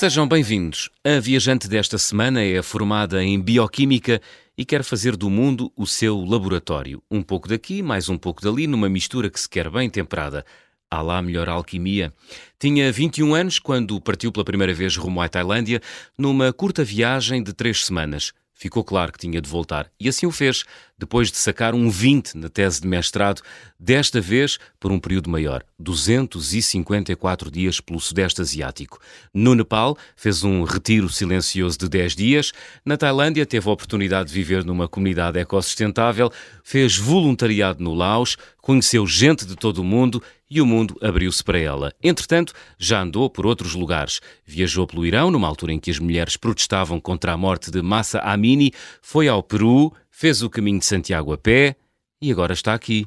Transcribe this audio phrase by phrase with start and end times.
[0.00, 0.88] Sejam bem-vindos.
[1.04, 4.18] A viajante desta semana é formada em Bioquímica
[4.56, 7.02] e quer fazer do mundo o seu laboratório.
[7.10, 10.42] Um pouco daqui, mais um pouco dali, numa mistura que se quer bem temperada.
[10.90, 12.14] Há lá melhor alquimia.
[12.58, 15.82] Tinha 21 anos quando partiu pela primeira vez rumo à Tailândia,
[16.16, 18.32] numa curta viagem de três semanas.
[18.60, 20.64] Ficou claro que tinha de voltar e assim o fez,
[20.98, 23.40] depois de sacar um 20 na tese de mestrado,
[23.78, 28.98] desta vez por um período maior, 254 dias pelo Sudeste Asiático.
[29.32, 32.52] No Nepal, fez um retiro silencioso de 10 dias.
[32.84, 36.30] Na Tailândia, teve a oportunidade de viver numa comunidade ecossustentável,
[36.62, 41.58] fez voluntariado no Laos, conheceu gente de todo o mundo e o mundo abriu-se para
[41.58, 41.94] ela.
[42.02, 44.20] Entretanto, já andou por outros lugares.
[44.44, 48.18] Viajou pelo Irão, numa altura em que as mulheres protestavam contra a morte de Massa
[48.18, 51.76] Amini, foi ao Peru, fez o caminho de Santiago a pé
[52.20, 53.06] e agora está aqui.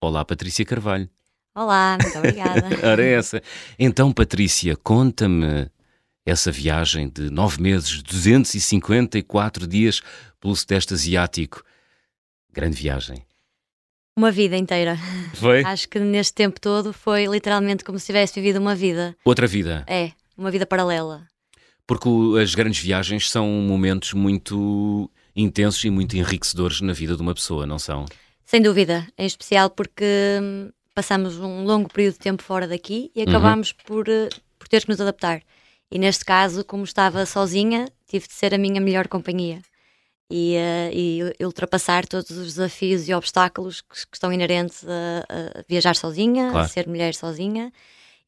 [0.00, 1.08] Olá, Patrícia Carvalho.
[1.54, 2.68] Olá, muito obrigada.
[2.82, 3.42] Ora, é essa.
[3.78, 5.70] Então, Patrícia, conta-me
[6.24, 10.00] essa viagem de nove meses, 254 dias
[10.40, 11.62] pelo Sudeste Asiático.
[12.52, 13.22] Grande viagem.
[14.16, 14.98] Uma vida inteira.
[15.34, 15.62] Foi?
[15.64, 19.16] Acho que neste tempo todo foi literalmente como se tivesse vivido uma vida.
[19.24, 19.84] Outra vida.
[19.86, 21.26] É, uma vida paralela.
[21.86, 22.08] Porque
[22.40, 27.66] as grandes viagens são momentos muito intensos e muito enriquecedores na vida de uma pessoa,
[27.66, 28.04] não são?
[28.44, 30.04] Sem dúvida, em especial porque
[30.42, 33.22] hum, passamos um longo período de tempo fora daqui Uhum.
[33.22, 35.40] e acabámos por, eh, por ter que nos adaptar.
[35.90, 39.60] E neste caso, como estava sozinha, tive de ser a minha melhor companhia.
[40.30, 45.64] E, eh, e ultrapassar todos os desafios e obstáculos que, que estão inerentes a, a
[45.68, 46.64] viajar sozinha, Claro.
[46.66, 47.72] a ser mulher sozinha.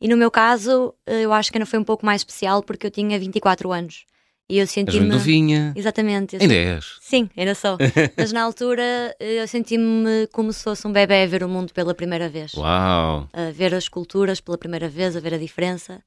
[0.00, 2.86] E no meu caso, eh, eu acho que ainda foi um pouco mais especial porque
[2.88, 4.04] eu tinha 24 anos.
[4.48, 5.06] E eu senti-me.
[5.06, 5.72] novinha.
[5.76, 6.36] Exatamente.
[6.40, 6.98] Ainda és.
[7.00, 7.78] Sim, ainda sou.
[8.18, 8.82] Mas na altura
[9.20, 12.52] eh, eu senti-me como se fosse um bebê a ver o mundo pela primeira vez.
[12.54, 13.28] Uau!
[13.32, 16.02] A ver as culturas pela primeira vez, a ver a diferença.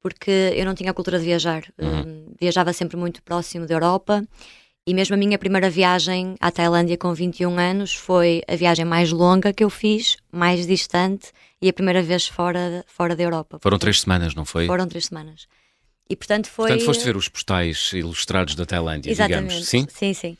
[0.00, 1.64] Porque eu não tinha a cultura de viajar.
[1.78, 2.26] Uhum.
[2.28, 4.22] Eh, viajava sempre muito próximo da Europa.
[4.88, 9.12] E mesmo a minha primeira viagem à Tailândia com 21 anos foi a viagem mais
[9.12, 11.26] longa que eu fiz, mais distante
[11.60, 13.58] e a primeira vez fora, fora da Europa.
[13.60, 14.66] Foram três semanas, não foi?
[14.66, 15.46] Foram três semanas.
[16.08, 16.68] E portanto foi.
[16.68, 19.48] Portanto, foste ver os postais ilustrados da Tailândia, Exatamente.
[19.48, 19.66] digamos.
[19.68, 19.86] Sim?
[19.90, 20.38] Sim, sim.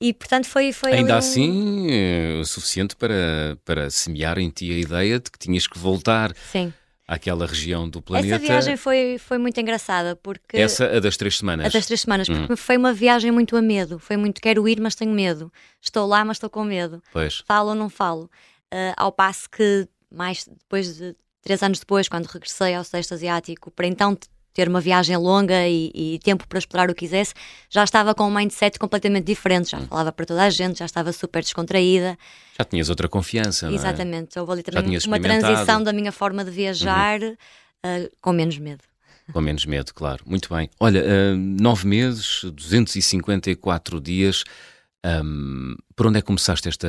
[0.00, 0.72] E portanto foi.
[0.72, 5.30] foi Ainda um- assim, é o suficiente para, para semear em ti a ideia de
[5.30, 6.74] que tinhas que voltar Sim.
[7.06, 8.34] Àquela região do planeta.
[8.34, 10.56] Essa viagem foi, foi muito engraçada porque.
[10.56, 11.66] Essa, a das três semanas.
[11.66, 13.98] A das três semanas, porque foi uma viagem muito a medo.
[13.98, 15.52] Foi muito quero ir, mas tenho medo.
[15.80, 17.02] Estou lá, mas estou com medo.
[17.12, 17.42] Pois.
[17.46, 18.30] Falo ou não falo.
[18.70, 23.70] Ah, ao passo que, mais depois de três anos depois, quando regressei ao Sudeste Asiático,
[23.70, 24.18] para então
[24.56, 27.34] ter uma viagem longa e, e tempo para explorar o que quisesse,
[27.68, 29.76] já estava com um mindset completamente diferente.
[29.76, 29.80] Hum.
[29.80, 32.18] Já falava para toda a gente, já estava super descontraída.
[32.58, 33.76] Já tinhas outra confiança, não é?
[33.76, 34.38] Exatamente.
[34.38, 35.16] Houve ali também uma.
[35.16, 35.22] Uhum.
[35.22, 37.20] transição da minha forma de viajar
[37.82, 38.82] ah, com menos medo.
[39.32, 40.22] Com menos medo, claro.
[40.24, 40.70] Muito bem.
[40.78, 44.44] Olha, ah, nove meses, 254 dias.
[45.04, 46.88] ahm, por onde é que começaste esta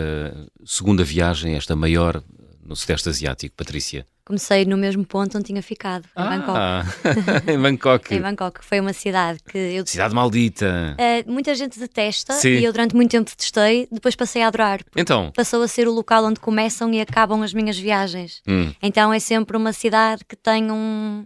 [0.63, 2.23] segunda viagem, esta maior
[2.63, 4.05] no Sudeste Asiático, Patrícia?
[4.28, 6.58] Comecei no mesmo ponto onde tinha ficado, em Bangkok.
[6.60, 6.84] Ah,
[7.50, 8.14] em Bangkok.
[8.14, 10.96] Em Bangkok, foi uma cidade que eu Cidade maldita.
[10.98, 12.50] Eh, muita gente detesta Sim.
[12.58, 14.82] e eu durante muito tempo detestei, depois passei a adorar.
[14.98, 18.42] Então, Passou a ser o local onde começam e acabam as minhas viagens.
[18.46, 21.26] hum, Então é sempre uma cidade que tem um.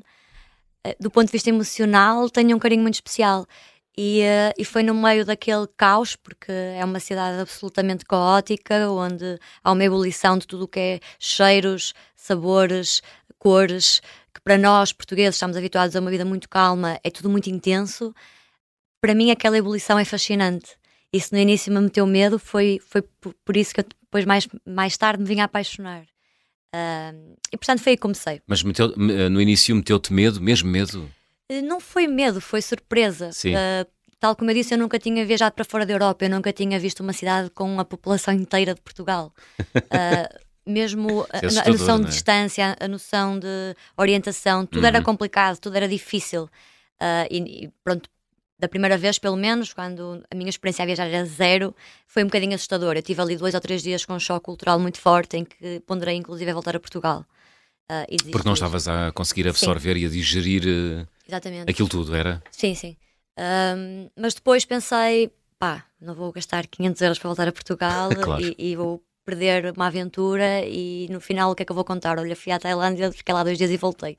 [0.84, 3.48] eh, Do ponto de vista emocional, tem um carinho muito especial.
[3.97, 9.38] E, eh, e foi no meio daquele caos, porque é uma cidade absolutamente caótica, onde
[9.63, 13.02] há uma ebulição de tudo o que é cheiros, sabores,
[13.38, 14.02] cores,
[14.34, 18.13] que para nós, portugueses, estamos habituados a uma vida muito calma, é tudo muito intenso.
[19.02, 20.78] Para mim, aquela ebulição é fascinante.
[21.12, 23.02] Isso no início me meteu medo, foi, foi
[23.44, 26.06] por, isso que eu depois, mais, mais tarde, me vim a apaixonar.
[26.73, 27.12] Ah,
[27.52, 28.41] e portanto foi aí que comecei.
[28.47, 31.09] mas meteu- me- no início meteu-te medo, mesmo medo?
[31.52, 33.32] Eh, Não foi medo, foi surpresa.
[33.32, 33.54] Sim.
[33.56, 33.86] Ah,
[34.20, 36.80] tal como eu disse, eu nunca tinha viajado para fora da Europa, eu nunca tinha
[36.80, 39.34] visto uma cidade com a população inteira de Portugal.
[39.92, 40.30] Ah,
[40.66, 42.09] mesmo a, é a noção de é?
[42.09, 45.03] distância, a noção de orientação, tudo era Uhum.
[45.03, 46.48] complicado, tudo era difícil.
[47.00, 48.09] Ah, e, e pronto,
[48.59, 51.76] da primeira vez, pelo menos, quando a minha experiência a viajar era zero,
[52.06, 52.96] foi um bocadinho assustador.
[52.96, 55.80] Eu tive ali dois ou três dias com um choque cultural muito forte, em que
[55.88, 57.26] ponderei inclusive a voltar a Portugal.
[58.08, 61.72] E Porque não estavas a conseguir absorver e a digerir eh, Exatamente.
[61.72, 62.44] aquilo tudo, era?
[62.52, 62.98] Sim, sim.
[63.38, 68.42] Ahm, mas depois pensei, pá, não vou gastar 500 euros para voltar a Portugal Claro.
[68.42, 71.86] e, e vou perder uma aventura e no final o que é que eu vou
[71.86, 72.20] contar?
[72.20, 74.18] Olha, fui à Tailândia, fiquei lá dois dias e voltei.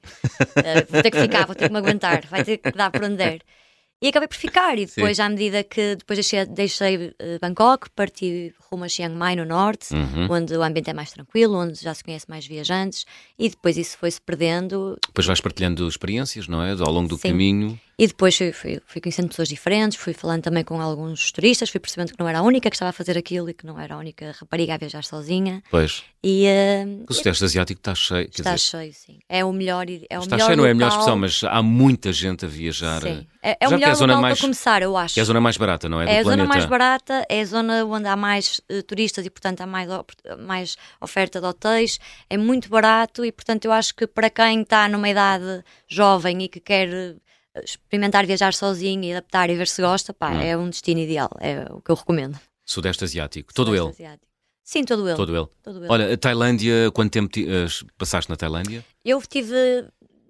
[0.65, 3.07] Ah, vou ter que ficar, vou ter que me aguentar, vai ter que dar para
[3.07, 3.41] onde der.
[4.03, 8.53] E acabei por ficar, e depois, à medida que depois deixei, deixei eh, Bangkok, parti
[8.69, 10.27] rumo a Chiang Mai no norte, Uhum.
[10.29, 13.07] onde o ambiente é mais tranquilo, onde já se conhece mais viajantes,
[13.39, 14.99] e depois isso foi-se perdendo.
[15.07, 16.73] Depois vais partilhando experiências, não é?
[16.73, 17.29] Ao longo do Sim.
[17.29, 17.81] caminho.
[17.99, 21.79] E depois fui, fui, fui, conhecendo pessoas diferentes, fui falando também com alguns turistas, fui
[21.79, 23.95] percebendo que não era a única que estava a fazer aquilo e que não era
[23.95, 25.63] a única rapariga a viajar sozinha.
[25.71, 26.03] Pois.
[26.25, 28.29] E, uh, o Sudeste Asiático está cheio.
[28.29, 29.19] Está dizer, cheio, sim.
[29.29, 29.87] É o melhor.
[30.09, 32.49] É o está melhor cheio, não é a melhor expressão, mas há muita gente a
[32.49, 33.03] viajar.
[33.03, 33.27] Sim.
[33.43, 35.19] É, é o melhor é a zona local mais, para começar, eu acho.
[35.19, 36.05] É a zona mais barata, não é?
[36.05, 36.31] É a planeta.
[36.31, 39.89] zona mais barata, é a zona onde há mais uh, turistas e, portanto, há mais,
[40.39, 41.99] mais oferta de hotéis.
[42.31, 46.49] É muito barato e, portanto, eu acho que para quem está numa idade jovem e
[46.49, 47.17] que quer
[47.63, 50.41] experimentar viajar sozinho e adaptar e ver se gosta, pá, hum.
[50.41, 52.39] é um destino ideal, é o que eu recomendo.
[52.65, 54.09] Sudeste Asiático, todo Sudeste ele?
[54.09, 54.33] Asiático.
[54.65, 55.17] Sim, todo ele.
[55.17, 55.47] Todo ele.
[55.63, 55.93] Todo ele.
[55.93, 58.85] Olha, a Tailândia, quanto tempo uh, passaste na Tailândia?
[59.05, 59.55] Eu tive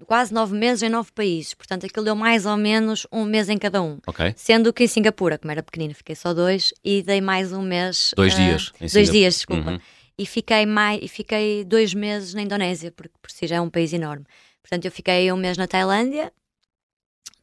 [0.06, 3.58] quase nove meses em nove países, portanto aquilo deu mais ou menos um mês em
[3.58, 3.98] cada um.
[4.06, 4.34] Ok.
[4.36, 8.12] Sendo que em Singapura, como era pequenina, fiquei só dois e dei mais um mês.
[8.16, 8.72] Dois uh, dias.
[8.78, 9.12] dois Singapura.
[9.12, 9.70] dias, desculpa.
[9.70, 9.80] Uhum.
[10.18, 13.70] E fiquei, mais, e fiquei dois meses na Indonésia, porque por si já é um
[13.70, 14.24] país enorme.
[14.60, 16.32] Portanto, eu fiquei um mês na Tailândia,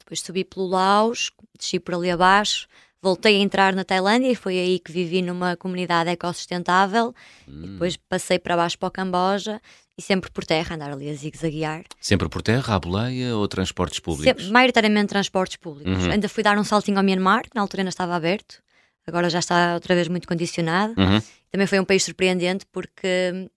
[0.10, 2.68] depois subi pelo Laos, desci por ali abaixo,
[3.00, 7.14] voltei a entrar na Tailândia e foi aí que vivi numa comunidade ecossustentável.
[7.48, 7.64] Hum.
[7.64, 9.62] E depois passei para baixo para o Camboja
[9.96, 11.84] e sempre por terra, andar ali a zigue-zaguear.
[12.02, 14.26] Sempre por terra, à boleia ou transportes públicos?
[14.26, 16.06] Sempre, maioritariamente transportes públicos.
[16.06, 16.12] Uhum.
[16.12, 18.64] Ainda fui dar um saltinho ao Myanmar, que na altura ainda estava aberto,
[19.06, 20.96] agora já está outra vez muito condicionado.
[20.98, 21.22] Uhum.
[21.52, 23.50] Também foi um país surpreendente porque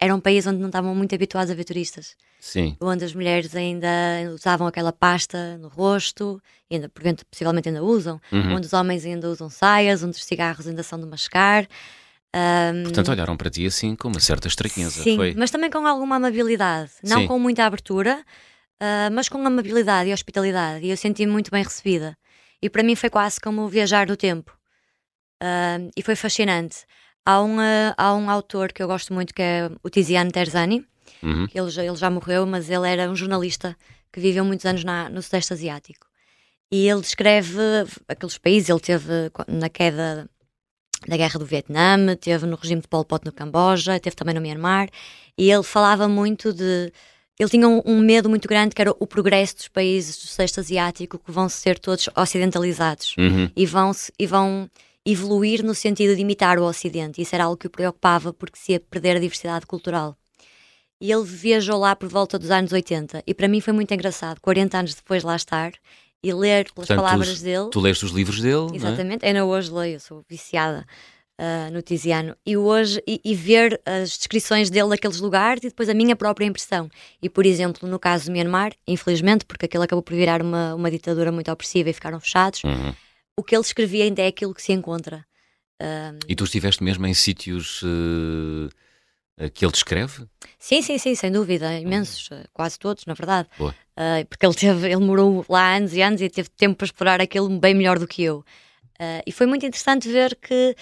[0.00, 2.16] era um país onde não estavam muito habituados a ver turistas.
[2.40, 2.76] Sim.
[2.80, 3.88] Onde as mulheres ainda
[4.32, 6.40] usavam aquela pasta no rosto,
[6.70, 6.90] ainda,
[7.30, 8.54] possivelmente ainda usam, Uhum.
[8.56, 11.66] onde os homens ainda usam saias, onde os cigarros ainda são de mascar.
[12.34, 15.02] Um, Portanto, olharam para ti assim com uma certa estranheza.
[15.02, 15.34] sim, Foi.
[15.36, 17.26] mas também com alguma amabilidade, não Sim.
[17.26, 18.22] com muita abertura,
[18.78, 20.84] ah, mas com amabilidade e hospitalidade.
[20.84, 22.16] E eu senti-me muito bem recebida.
[22.62, 24.52] E para mim foi quase como viajar no tempo.
[25.42, 26.84] Ah, e foi fascinante.
[27.24, 30.86] Há um, ah, há um autor que eu gosto muito que é o Tiziano Terzani,
[31.22, 31.46] Uhum.
[31.54, 33.76] ele já, ele já morreu, mas ele era um jornalista
[34.12, 36.06] que viveu muitos anos na- no Sudeste Asiático.
[36.70, 37.58] E ele descreve
[38.06, 39.06] aqueles países, ele teve
[39.46, 40.28] na queda
[41.06, 44.40] da guerra do Vietnã, teve no regime de Pol Pot no Camboja, teve também no
[44.40, 44.88] Myanmar,
[45.36, 46.92] e ele falava muito de.
[47.38, 50.58] Ele tinha um, um medo muito grande que era o progresso dos países do Sudeste
[50.58, 53.48] Asiático que vão ser todos ocidentalizados Uhum.
[53.54, 54.68] e vão, e vão
[55.06, 57.22] evoluir no sentido de imitar o Ocidente.
[57.22, 60.16] Isso era algo que o preocupava porque se ia perder a diversidade cultural.
[61.00, 64.40] E ele viajou lá por volta dos anos 80 e para mim foi muito engraçado,
[64.40, 65.72] 40 anos depois de lá estar
[66.22, 67.68] e ler pelas Portanto, palavras tu, dele.
[67.70, 68.76] Tu leste os livros dele, é?
[68.76, 70.84] Exatamente, ainda hoje leio, eu sou viciada
[71.38, 72.34] ah, no Tiziano.
[72.44, 76.44] E hoje, e, e ver as descrições dele daqueles lugares e depois a minha própria
[76.46, 76.90] impressão.
[77.22, 80.90] E, por exemplo, no caso do Myanmar, infelizmente, porque aquilo acabou por virar uma, uma
[80.90, 82.92] ditadura muito opressiva e ficaram fechados, Uhum.
[83.38, 85.24] o que ele escrevia ainda é aquilo que se encontra.
[85.80, 88.68] Ah, E tu estiveste mesmo em sítios eh,
[89.52, 90.26] que ele descreve?
[90.58, 93.48] sim, sim, sim, sem dúvida, imensos, ah, quase todos, na verdade.
[93.56, 93.74] Boa.
[93.96, 97.20] Ah, porque ele, teve, ele morou lá anos e anos e teve tempo para explorar
[97.20, 98.44] aquilo bem melhor do que eu.
[98.98, 100.74] Ah, e foi muito interessante ver que,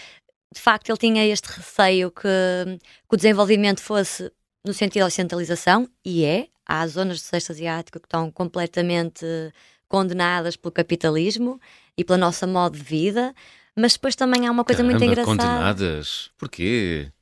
[0.54, 4.30] de facto, ele tinha este receio que, que o desenvolvimento fosse
[4.64, 6.48] no sentido da ocidentalização, e é.
[6.68, 9.24] Há zonas do Sudeste Asiático que estão completamente
[9.88, 11.60] condenadas pelo capitalismo
[11.96, 13.32] e pela nossa modo de vida,
[13.76, 16.30] mas depois também há uma coisa muito Caramba, engraçada condenadas.
[16.36, 17.12] Porquê?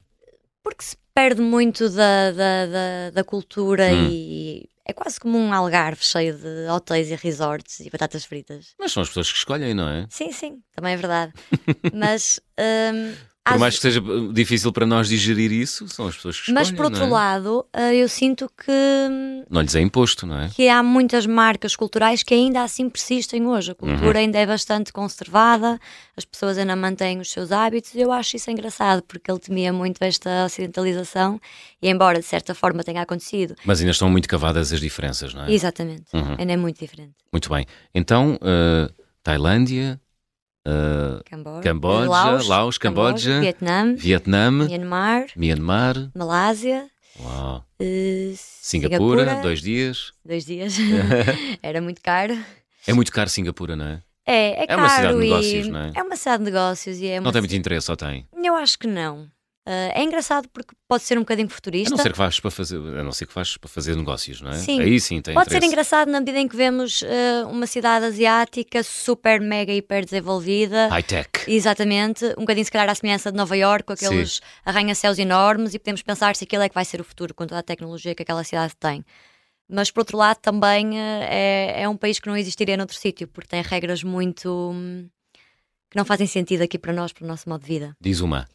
[0.64, 4.08] porque se perde muito da, da, da, da cultura Hum.
[4.10, 8.74] e é quase como um algarve cheio de hotéis e resorts e batatas fritas.
[8.78, 10.06] Mas são as pessoas que escolhem, não é?
[10.10, 11.32] Sim, sim, também é verdade.
[11.94, 13.14] Mas, hum,
[13.46, 14.00] Por mais que seja
[14.32, 16.54] difícil para nós digerir isso, são as pessoas que escolhem.
[16.62, 17.06] mas por outro é?
[17.06, 20.48] lado, eh, eu sinto que, hum, Não lhes é imposto, não é?
[20.48, 23.72] que há muitas marcas culturais que ainda assim persistem hoje.
[23.72, 23.90] A Uhum.
[23.90, 25.78] cultura ainda é bastante conservada,
[26.16, 27.94] as pessoas ainda mantêm os seus hábitos.
[27.94, 31.38] Eu acho isso engraçado, porque ele temia muito esta ocidentalização
[31.82, 35.44] e, embora de certa forma tenha acontecido, Mas ainda estão muito cavadas as diferenças, não
[35.44, 35.52] é?
[35.52, 36.04] Exatamente.
[36.14, 36.36] Uhum.
[36.38, 37.12] Ainda é muito diferente.
[37.30, 37.66] Muito bem.
[37.94, 38.90] Então, eh,
[39.22, 40.00] Tailândia,
[40.66, 46.86] eh, Camboja, Camboja, Laos, Camboja, Vietnã, Vietnã, Myanmar, Myanmar, Malásia,
[47.80, 50.12] eh, Singapura, Singapura, dois dias.
[50.24, 50.74] dois dias.
[51.62, 52.36] Era muito caro.
[52.86, 54.02] É muito caro Singapura, não é?
[54.26, 55.92] É, é, É caro uma cidade de negócios, não é?
[55.94, 58.26] É uma cidade de negócios e é Não tem ci- muito interesse, só tem.
[58.42, 59.28] Eu acho que não.
[59.66, 61.90] Ah, é engraçado porque pode ser um bocadinho A futurista.
[61.96, 64.50] não ser que vais para fazer, a não ser que vais para fazer negócios, não
[64.50, 64.54] é?
[64.58, 64.80] Sim.
[64.80, 65.72] Aí sim tem Pode ser interesse.
[65.72, 70.88] engraçado na medida em que vemos ah, uma cidade asiática super, mega, hiper desenvolvida.
[70.88, 71.30] High tech.
[71.48, 75.78] Exatamente, um bocadinho se calhar à semelhança de Nova Iorque, com aqueles arranha-céus enormes e
[75.78, 78.22] podemos pensar se aquilo é que vai ser o futuro com toda a tecnologia que
[78.22, 79.02] aquela cidade tem.
[79.66, 81.26] Mas por outro lado também eh,
[81.78, 85.08] é, é um país que não existiria noutro sítio, porque tem regras muito hum,
[85.90, 87.96] que não fazem sentido aqui para nós, para o nosso modo de vida.
[87.98, 88.46] Diz uma.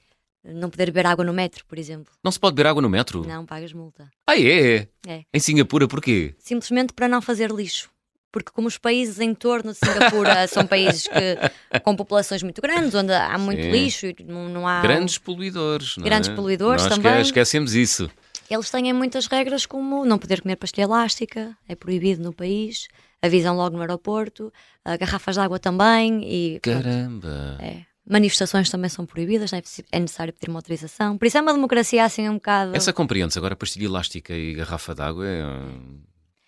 [0.43, 2.13] Não poder beber água no metro, por exemplo.
[2.24, 3.25] Não se pode beber água no metro?
[3.27, 4.10] Não, pagas multa.
[4.25, 4.88] Ah, é?
[5.08, 5.24] É.
[5.34, 6.34] Em Singapura, porquê?
[6.39, 7.89] Simplesmente para não fazer lixo.
[8.31, 12.93] porque como os países em torno de Singapura são países que, com populações muito grandes,
[12.96, 13.72] onde há muito Sim.
[13.72, 14.81] lixo e não, há...
[14.81, 16.10] Grandes poluidores, não é?
[16.10, 17.22] Grandes poluidores Nós também.
[17.22, 18.10] esquecemos isso.
[18.50, 22.88] Eles têm muitas regras como não poder comer pastilha elástica, é proibido no país,
[23.22, 24.51] avisam logo no aeroporto,
[24.86, 27.58] ah, garrafas de água também e pronto, Caramba.
[27.62, 27.88] é.
[28.10, 31.18] Manifestações também são proibidas, é preciso- é necessário pedir uma autorização.
[31.18, 32.75] Por isso é uma democracia assim um bocado...
[32.75, 33.38] Essa compreende-se.
[33.38, 35.42] Agora, pastilha elástica e garrafa de água é,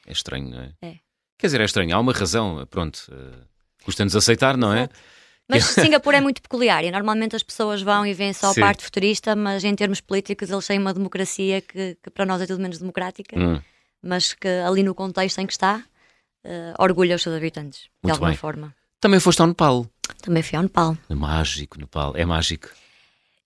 [0.08, 0.72] é estranho, não é?
[0.82, 0.96] É.
[1.38, 1.96] Quer dizer, é estranho.
[1.96, 2.66] Há uma razão.
[2.70, 3.00] Pronto.
[3.12, 3.38] eh,
[3.84, 4.90] Custa-nos aceitar, não é?
[5.50, 8.84] Mas Singapura é muito peculiar e normalmente as pessoas vão e veem só a parte
[8.84, 12.62] futurista, mas em termos políticos eles têm uma democracia que, que para nós é tudo
[12.62, 13.60] menos democrática, Hum.
[14.02, 15.84] mas que ali no contexto em que está
[16.44, 18.38] eh, orgulha os seus habitantes, de Muito alguma bem.
[18.38, 18.76] forma.
[19.00, 19.88] Também foste ao Nepal.
[20.22, 20.98] Também fui ao Nepal.
[21.10, 22.14] É mágico, Nepal.
[22.16, 22.70] É mágico.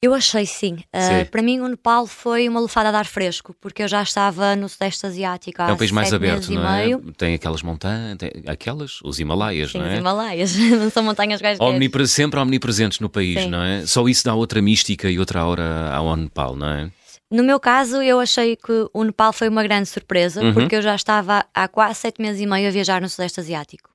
[0.02, 0.76] Eu achei sim.
[0.94, 4.56] Uh, para mim, o Nepal foi uma lufada de ar fresco, porque eu já estava
[4.56, 6.84] no Sudeste Asiático há é um país mais aberto, não é?
[6.86, 7.00] meio.
[7.18, 9.98] Tem aquelas montanhas, tem aquelas, os Himalaias, Sim, não os é?
[9.98, 11.66] Himalaias, não são montanhas quaisquer.
[11.66, 13.50] Omnipre- sempre omnipresentes no país, Sim.
[13.50, 13.86] não é?
[13.88, 16.92] Só isso dá outra mística e outra aura ao Nepal, não é?
[17.32, 20.54] No meu caso, eu achei que o Nepal foi uma grande surpresa, Uhum.
[20.54, 23.90] porque eu já estava há quase sete meses e meio a viajar no Sudeste Asiático.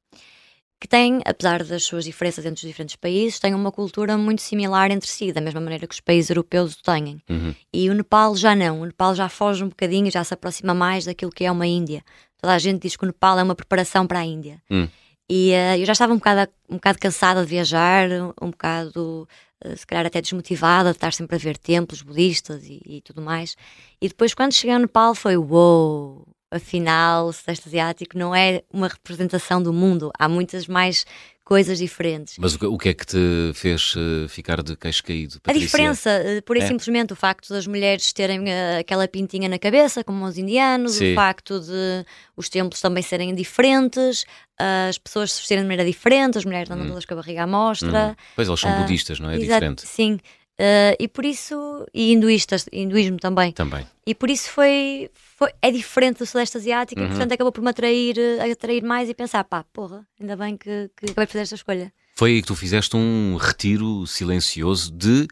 [0.81, 4.91] Que tem, apesar das suas diferenças entre os diferentes países, tem uma cultura muito similar
[4.91, 7.21] entre si, da mesma maneira que os países europeus o têm.
[7.29, 7.55] Uhum.
[7.71, 8.81] E o Nepal já não.
[8.81, 11.67] O Nepal já foge um bocadinho e já se aproxima mais daquilo que é uma
[11.67, 12.03] Índia.
[12.41, 14.63] Toda a gente diz que o Nepal é uma preparação para a Índia.
[14.71, 14.89] Hum.
[15.29, 18.09] E eh, eu já estava um bocado, um bocado cansada de viajar,
[18.41, 19.29] um bocado,
[19.63, 23.21] eh, se calhar até desmotivada de estar sempre a ver templos budistas e, e tudo
[23.23, 23.55] mais.
[24.01, 26.27] E depois, quando cheguei ao Nepal, foi uou!
[26.51, 30.11] Afinal, o Sudeste Asiático não é uma representação do mundo.
[30.19, 31.07] Há muitas mais
[31.45, 32.35] coisas diferentes.
[32.39, 33.19] Mas o que, é que te
[33.55, 35.37] fez eh, ficar de queixo caído?
[35.39, 35.67] A Patrícia?
[35.67, 36.67] diferença, eh, pura e É.
[36.67, 41.13] simplesmente o facto das mulheres terem eh, aquela pintinha na cabeça, como os indianos, Sim.
[41.13, 42.05] o facto de
[42.37, 44.25] os templos também serem diferentes,
[44.57, 47.47] as pessoas se vestirem de maneira diferente, as mulheres andam todas com a barriga à
[47.49, 48.09] mostra.
[48.09, 48.15] Uhum.
[48.37, 49.35] Pois eles são Ah, budistas, não é?
[49.37, 49.87] Exato, Diferente.
[49.89, 50.21] Sim.
[50.63, 53.51] Eh, e por isso, e hinduístas, hinduísmo também.
[53.53, 53.87] Também.
[54.07, 57.07] E por isso foi, foi é diferente do Sudeste Asiático Uhum.
[57.07, 60.59] e portanto acabou por me atrair, eh, atrair mais e pensar, pá, porra, ainda bem
[60.59, 61.91] que, que acabei de fazer esta escolha.
[62.15, 65.27] Foi aí que tu fizeste um retiro silencioso de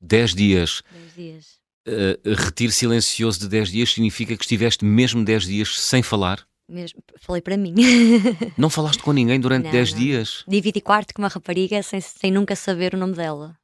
[0.00, 0.82] 10 dias.
[0.92, 1.46] Dois dias.
[1.86, 6.44] Eh, retiro silencioso de 10 dias significa que estiveste mesmo 10 dias sem falar.
[6.68, 7.72] Mesmo, falei para mim.
[8.58, 9.98] Não falaste com ninguém durante Não, 10 não.
[10.00, 10.44] dias.
[10.48, 13.56] Dividi quarto com uma rapariga sem, sem nunca saber o nome dela.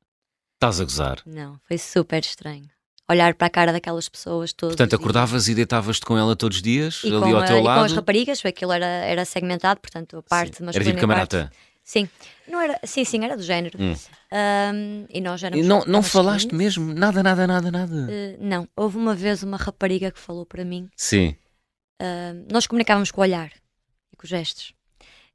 [0.59, 1.23] Estás a gozar.
[1.25, 2.69] Não, foi super estranho.
[3.09, 4.75] Olhar para a cara daquelas pessoas todas.
[4.77, 7.57] Portanto, acordavas e deitavas-te com ela todos os dias, e, ali com, ao a- teu
[7.57, 7.85] e com lado.
[7.85, 10.65] as raparigas, aquilo era, era segmentado, portanto, a parte Sim.
[10.65, 11.53] Era tipo e a parte- camarata.
[11.85, 12.07] Sim,
[12.49, 13.79] não era, sim, sim, era do género.
[13.81, 13.95] Hum.
[14.33, 15.67] Ahm, e nós E éramos.
[15.67, 16.57] não, não éramos falaste 15.
[16.57, 16.93] mesmo?
[16.93, 18.07] Nada, nada, nada, nada.
[18.11, 20.91] Eh, não, houve uma vez uma rapariga que falou para mim.
[20.97, 21.35] Sim.
[22.01, 23.51] ahm, nós comunicávamos com o olhar
[24.13, 24.75] e com os gestos.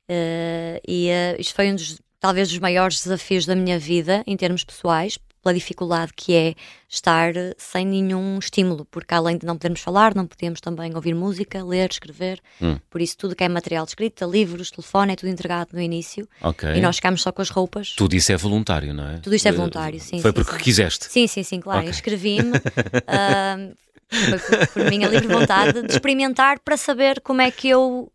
[0.08, 4.38] Eh, e eh, isto foi um dos, talvez, dos maiores desafios da minha vida em
[4.38, 6.56] termos pessoais, pela dificuldade que é
[6.88, 11.14] estar eh, sem nenhum estímulo, porque além de não podermos falar, não podemos também ouvir
[11.14, 12.40] música, ler, escrever.
[12.62, 12.80] Hum.
[12.90, 16.26] Por isso, tudo que é material de escrita, livros, telefone, é tudo entregado no início.
[16.42, 16.70] Ok.
[16.74, 17.92] E nós ficámos só com as roupas.
[17.92, 19.18] Tudo isso é voluntário, não é?
[19.18, 20.60] Tudo isto é Eh, voluntário, sim, Foi sim, porque sim.
[20.60, 21.06] quiseste.
[21.12, 21.82] Sim, sim, sim, claro.
[21.82, 21.90] Ok.
[21.90, 22.54] Inscrevi-me.
[23.06, 23.74] ahm,
[24.08, 28.10] foi por, por minha livre vontade de experimentar para saber como é que eu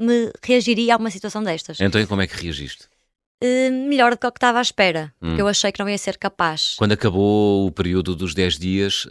[0.00, 1.80] me reagiria a uma situação destas.
[1.80, 2.89] Então, e como é que reagiste?
[3.42, 5.28] Eh, melhor do que o que estava à espera, Hum.
[5.28, 6.74] porque eu achei que não ia ser capaz.
[6.76, 9.06] Quando acabou o período dos 10 dias,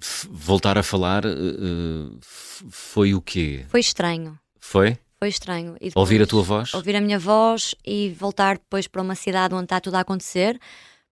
[0.00, 3.64] f- voltar a falar, f- foi o quê?
[3.68, 4.96] Foi estranho, Foi?
[5.18, 5.76] foi estranho.
[5.80, 6.74] E Ouvir a depois- tua voz?
[6.74, 10.58] Ouvir a minha voz e voltar depois para uma cidade onde está tudo a acontecer.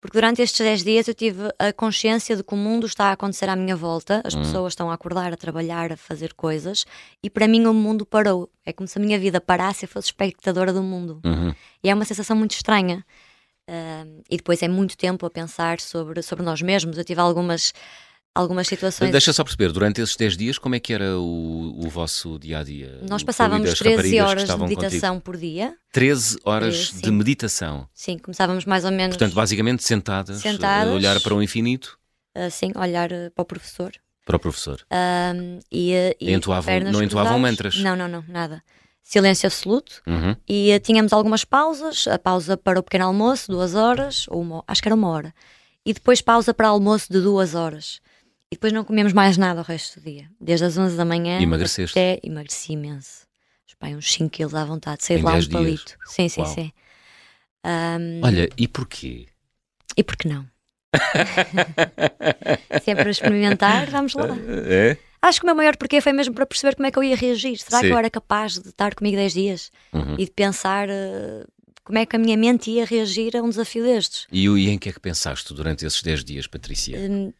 [0.02, 3.12] Porque durante estes 10 dias eu tive a consciência de que o mundo está a
[3.12, 4.40] acontecer à minha volta, as Hum.
[4.40, 6.84] pessoas estão a acordar, a trabalhar, a fazer coisas,
[7.22, 8.50] e para mim o mundo parou.
[8.66, 11.20] É como se a minha vida parasse e eu fosse espectadora do mundo.
[11.24, 11.54] Uhum.
[11.84, 13.06] E é uma sensação muito estranha.
[13.68, 16.98] Ahm, e depois é muito tempo a pensar sobre, sobre nós mesmos.
[16.98, 17.72] Eu tive algumas,
[18.34, 19.10] algumas situações.
[19.10, 22.58] Deixa só perceber, durante esses 10 dias, como é que era o, o vosso dia
[22.58, 22.98] a dia?
[23.08, 25.74] Nós passávamos 13 horas de meditação por dia.
[25.92, 27.10] 13 horas de sim.
[27.10, 27.88] meditação.
[27.94, 30.90] Sim, começávamos mais ou menos Portanto, basicamente sentadas, Sentadas.
[30.90, 31.98] a olhar para o infinito,
[32.34, 33.92] assim, olhar eh, para o professor.
[34.24, 34.80] para o professor.
[34.90, 37.76] Ahm, e, eh, e Entoavam- não entoavam mantras?
[37.76, 38.62] Não, não, não, nada.
[39.02, 40.00] Silêncio absoluto.
[40.06, 40.34] Uhum.
[40.48, 42.06] E tínhamos algumas pausas.
[42.06, 45.34] A pausa para o pequeno almoço, duas horas, ou uma, acho que era uma hora.
[45.84, 48.00] E depois pausa para almoço de duas horas.
[48.52, 50.28] E depois não comemos mais nada o resto do dia.
[50.38, 51.98] Desde as 11 da manhã E emagreceste?
[51.98, 53.22] até emagreci imenso.
[53.80, 55.02] Pai, uns 5 quilos à vontade.
[55.02, 55.60] Saí de lá 10 um dias?
[55.62, 55.96] palito.
[56.04, 56.54] Sim, sim, Uau.
[56.54, 56.72] sim.
[57.64, 59.26] Ahm, Olha, e porquê?
[59.96, 60.46] E por que não?
[62.84, 64.28] Se é para experimentar, vamos lá.
[64.68, 64.96] É?
[65.22, 67.16] Acho que o meu maior porquê foi mesmo para perceber como é que eu ia
[67.16, 67.56] reagir.
[67.58, 67.86] Será Sim.
[67.86, 70.14] que eu era capaz de estar comigo 10 dias Uhum.
[70.18, 71.44] e de pensar eh,
[71.82, 74.26] como é que a minha mente ia reagir a um desafio destes?
[74.30, 76.98] E, e em que é que pensaste durante esses 10 dias, Patrícia?
[76.98, 77.32] Hum,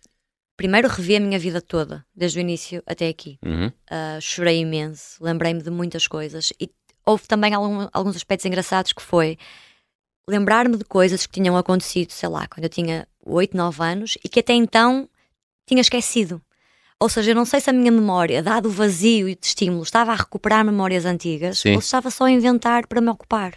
[0.56, 3.38] primeiro revi a minha vida toda, desde o início até aqui.
[3.44, 3.66] Uhum.
[3.68, 6.71] Uh, chorei imenso, lembrei-me de muitas coisas e
[7.04, 9.37] houve também algum- alguns aspectos engraçados que foi
[10.28, 14.28] lembrar-me de coisas que tinham acontecido, sei lá, quando eu tinha 8, 9 anos e
[14.28, 15.09] que até então
[15.66, 16.40] tinha esquecido.
[17.00, 19.82] Ou seja, eu não sei se a minha memória, dado o vazio e de estímulo,
[19.82, 21.75] estava a recuperar memórias antigas Sim.
[21.75, 23.54] ou se estava só a inventar para me ocupar.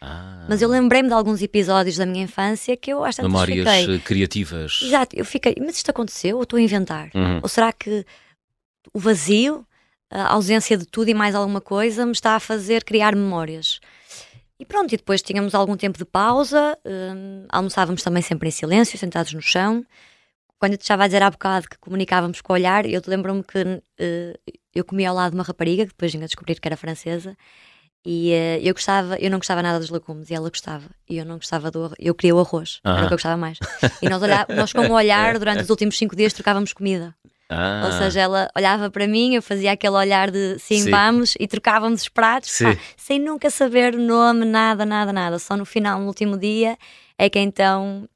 [0.00, 3.68] Ah, Mas eu lembrei-me de alguns episódios da minha infância que eu às tantas memórias
[3.68, 3.96] fiquei.
[3.96, 4.80] eh, criativas.
[4.82, 7.10] Exato, eu fiquei, mas isto aconteceu ou estou a inventar?
[7.14, 7.40] Uhum.
[7.42, 8.04] Ou será que
[8.92, 9.66] o vazio,
[10.10, 13.80] a ausência de tudo e mais alguma coisa, me está a fazer criar memórias?
[14.58, 18.98] E pronto, e depois tínhamos algum tempo de pausa, hum, almoçávamos também sempre em silêncio,
[18.98, 19.84] sentados no chão.
[20.58, 23.10] Quando eu te estava a dizer há bocado que comunicávamos com o olhar, eu te
[23.10, 24.38] lembro-me que eh,
[24.74, 27.36] eu comia ao lado de uma rapariga, que depois vinha a descobrir que era francesa,
[28.06, 31.24] e eh, eu gostava, eu não gostava nada dos legumes, e ela gostava, e eu
[31.24, 33.04] não gostava do arroz, eu queria o arroz, era Ah.
[33.04, 33.58] o que eu gostava mais.
[34.00, 37.14] E nós, olhá, nós com o olhar, durante os últimos cinco dias, trocávamos comida.
[37.48, 40.90] Ah, Ou seja, ela olhava para mim, eu fazia aquele olhar de sim, Sim.
[40.90, 45.38] vamos, e trocávamos os pratos, pá, sem nunca saber o nome, nada, nada, nada.
[45.38, 46.76] Só no final, no último dia,
[47.18, 48.08] é que então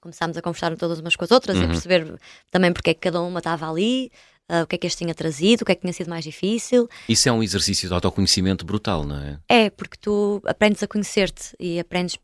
[0.00, 1.68] começámos a conversar todas umas com as outras e a Uhum.
[1.68, 2.14] perceber
[2.50, 4.10] também porque é que cada uma estava ali,
[4.48, 6.24] ah, o que é que este tinha trazido, o que é que tinha sido mais
[6.24, 6.88] difícil.
[7.08, 9.38] Isso é um exercício de autoconhecimento brutal, não é?
[9.48, 12.18] É, porque tu aprendes a conhecer-te e aprendes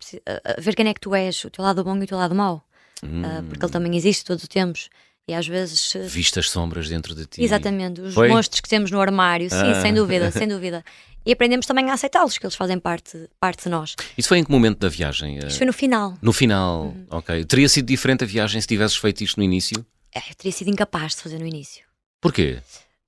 [0.56, 2.34] a ver quem é que tu és, o teu lado bom e o teu lado
[2.34, 2.62] mau,
[3.04, 4.88] Hum, ah, porque ele também existe todos os tempos.
[5.26, 7.42] E às vezes eh, Viste as sombras dentro de ti.
[7.44, 8.28] Exatamente, os Foi?
[8.28, 9.80] monstros que temos no armário, sim, Ah.
[9.80, 10.84] sem dúvida, sem dúvida.
[11.24, 13.94] E aprendemos também a aceitá-los, que eles fazem parte, parte de nós.
[14.18, 15.38] Isso foi em que momento da viagem?
[15.38, 16.18] Isto foi no final.
[16.20, 17.06] No final, Uhum.
[17.10, 17.44] ok.
[17.44, 19.86] Teria sido diferente a viagem se tivesses feito isto no início?
[20.12, 21.84] É, eu teria sido incapaz de fazer no início.
[22.22, 22.62] Porquê?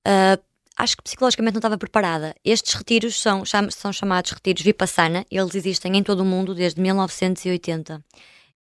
[0.05, 0.37] Ah,
[0.77, 2.35] acho que psicologicamente não estava preparada.
[2.43, 6.79] Estes retiros são, cham- são chamados retiros Vipassana, eles existem em todo o mundo desde
[6.81, 8.03] 1980.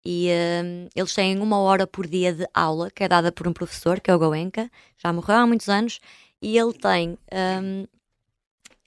[0.07, 3.53] E ah, eles têm uma hora por dia de aula, que é dada por um
[3.53, 5.99] professor, que é o Goenka, já morreu há muitos anos,
[6.41, 7.19] e ele tem.
[7.31, 7.87] ah,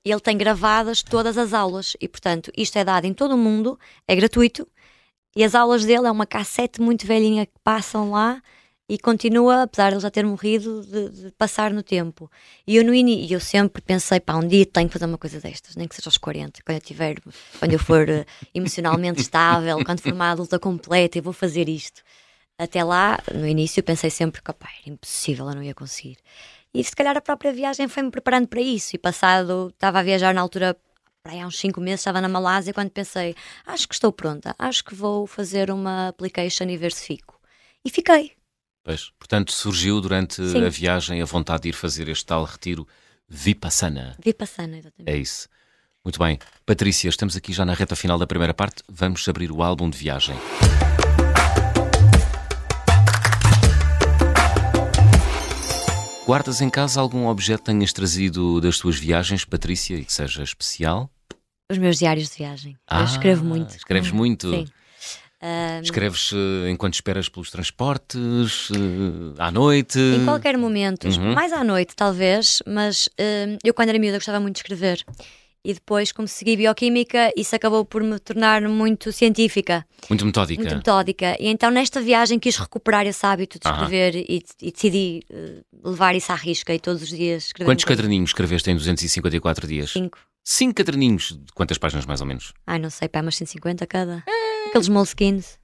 [0.06, 3.78] ele tem gravadas todas as aulas e, portanto, isto é dado em todo o mundo,
[4.08, 4.66] é gratuito.
[5.36, 8.42] E as aulas dele é uma cassete muito velhinha que passam lá
[8.90, 12.32] e continua, apesar de ele já ter morrido, de, de passar no tempo.
[12.66, 15.76] E eu no eu sempre pensei, pá, um dia tenho que fazer uma coisa destas,
[15.76, 17.18] nem que seja aos 40, quando eu tiver,
[17.60, 22.02] quando eu for eh, emocionalmente estável, quando for uma adulta completa, eu vou fazer isto.
[22.58, 26.18] Até lá, no início, eu pensei sempre que, pá, era impossível, eu não ia conseguir.
[26.74, 28.96] E se calhar a própria viagem foi-me preparando para isso.
[28.96, 30.78] E passado, estava a viajar na altura,
[31.22, 34.84] para há uns 5 meses, estava na Malásia, quando pensei, acho que estou pronta, acho
[34.84, 37.40] que vou fazer uma application e ver se fico.
[37.84, 38.38] E fiquei.
[38.88, 40.64] Pois, portanto, surgiu durante Sim.
[40.66, 42.88] a viagem a vontade de ir fazer este tal retiro
[43.28, 44.16] Vipassana.
[44.24, 45.12] Vipassana, exatamente.
[45.14, 45.50] É isso.
[46.06, 46.40] Muito bem.
[46.66, 48.82] Patrícia, estamos aqui já na reta final da primeira parte.
[48.88, 50.38] Vamos abrir o álbum de viagem.
[56.26, 60.44] Guardas em casa algum objeto que tenhas trazido das tuas viagens, Patrícia, e que seja
[60.44, 61.10] especial?
[61.72, 62.72] Os meus diários de viagem.
[62.74, 63.76] eu Ah, escrevo muito.
[63.76, 64.50] escreves muito?
[64.52, 64.66] Sim.
[65.40, 70.00] Ah, Escreves eh, enquanto esperas pelos transportes, eh, à noite?
[70.00, 71.34] Em qualquer momento, Uhum.
[71.34, 75.04] mais à noite talvez, mas hum, eu quando era miúda gostava muito de escrever.
[75.64, 80.62] E depois, como segui bioquímica, isso acabou por me tornar muito científica, Muito metódica.
[80.62, 81.36] muito metódica.
[81.40, 86.16] E então nesta viagem quis recuperar esse hábito de escrever e, e decidi eh, levar
[86.16, 87.70] isso à risca e todos os dias escrever.
[87.70, 89.92] Quantos caderninhos escreveste em 254 dias?
[89.92, 90.18] Cinco.
[90.50, 91.38] Cinco caderninhos.
[91.38, 92.54] De quantas páginas, mais ou menos?
[92.66, 94.24] Ai, não sei, pá, mas 150 cada.
[94.70, 95.60] Aqueles moleskins.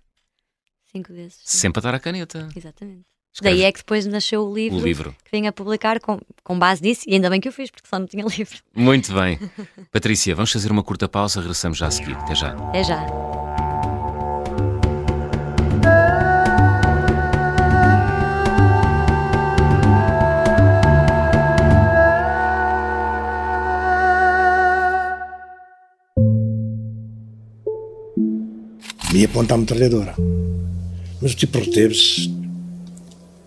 [0.91, 1.39] Cinco desses.
[1.46, 2.50] Sempre a dar a caneta.
[2.54, 3.06] Exatamente.
[3.34, 5.15] Escreves Daí é que depois nasceu o livro, o livro.
[5.24, 7.88] que vim a publicar com, com base nisso, e ainda bem que eu fiz, porque
[7.88, 8.58] só não tinha livro.
[8.76, 9.39] Muito bem.
[9.89, 12.15] Patrícia, vamos fazer uma curta pausa, regressamos já a seguir.
[12.17, 12.54] Até já.
[12.74, 13.53] É já.
[29.34, 30.13] Aponta a metralhadora.
[31.19, 32.32] Mas o tipo reteve-se.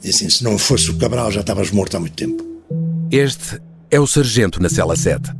[0.02, 2.44] Disse assim: se não fosse o Cabral, já estavas morto há muito tempo.
[3.10, 5.30] Este é o Sargento na Cela 7.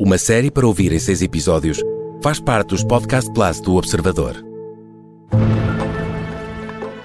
[0.00, 1.80] Uma série para ouvir em seis episódios.
[2.20, 4.44] Faz parte dos Podcast Plus do Observador.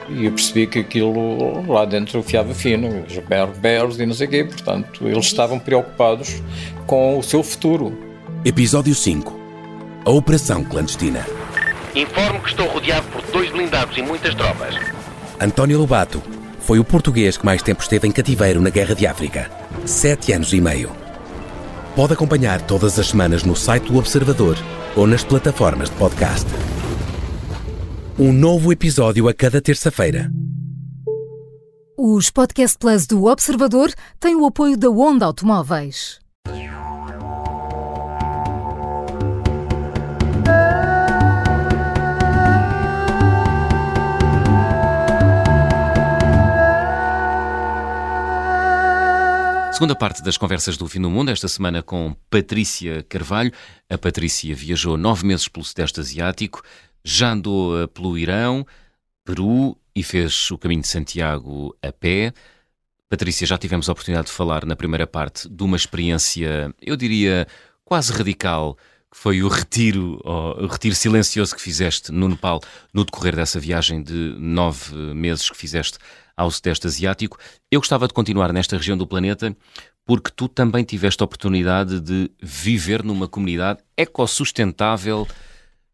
[0.09, 4.25] E eu percebi que aquilo lá dentro fiava fino, os berros, berros e não sei
[4.25, 4.43] o quê.
[4.43, 6.41] Portanto, eles estavam preocupados
[6.87, 7.95] com o seu futuro.
[8.43, 9.39] Episódio 5.
[10.05, 11.25] A Operação Clandestina.
[11.95, 14.75] Informo que estou rodeado por dois blindados e muitas tropas.
[15.39, 16.21] António Lobato
[16.59, 19.49] foi o português que mais tempo esteve em cativeiro na Guerra de África.
[19.85, 20.91] sete anos e meio.
[21.95, 24.57] Pode acompanhar todas as semanas no site do Observador
[24.95, 26.47] ou nas plataformas de podcast.
[28.17, 30.29] Um novo episódio a cada terça-feira.
[31.97, 36.19] Os Podcast Plus do Observador têm o apoio da Onda Automóveis.
[49.79, 53.49] Segunda parte das conversas do Fim do Mundo, esta semana com Patrícia Carvalho.
[53.89, 56.61] A Patrícia viajou nove meses pelo Sudeste Asiático,
[57.01, 58.67] já andou eh, pelo Irão,
[59.23, 62.33] Peru e fez o caminho de Santiago a pé.
[63.07, 67.47] Patrícia, já tivemos a oportunidade de falar na primeira parte de uma experiência, eu diria,
[67.85, 68.77] quase radical,
[69.09, 72.59] que foi o retiro, o retiro silencioso que fizeste no Nepal
[72.93, 75.99] no decorrer dessa viagem de nove meses que fizeste
[76.39, 77.37] ao Sudeste Asiático.
[77.69, 79.55] Eu gostava de continuar nesta região do planeta
[80.05, 85.27] porque tu também tiveste a oportunidade de viver numa comunidade ecossustentável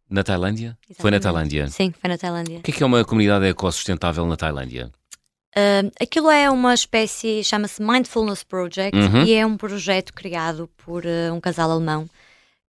[0.09, 0.77] na Tailândia?
[0.83, 1.01] Exatamente.
[1.01, 1.67] Foi na Tailândia.
[1.67, 2.59] Sim, foi na Tailândia.
[2.59, 4.91] O que é, que é uma comunidade ecossustentável na Tailândia?
[5.57, 9.23] Uh, aquilo é uma espécie, chama-se Mindfulness Project Uhum.
[9.23, 12.07] e é um projeto criado por uh, um casal alemão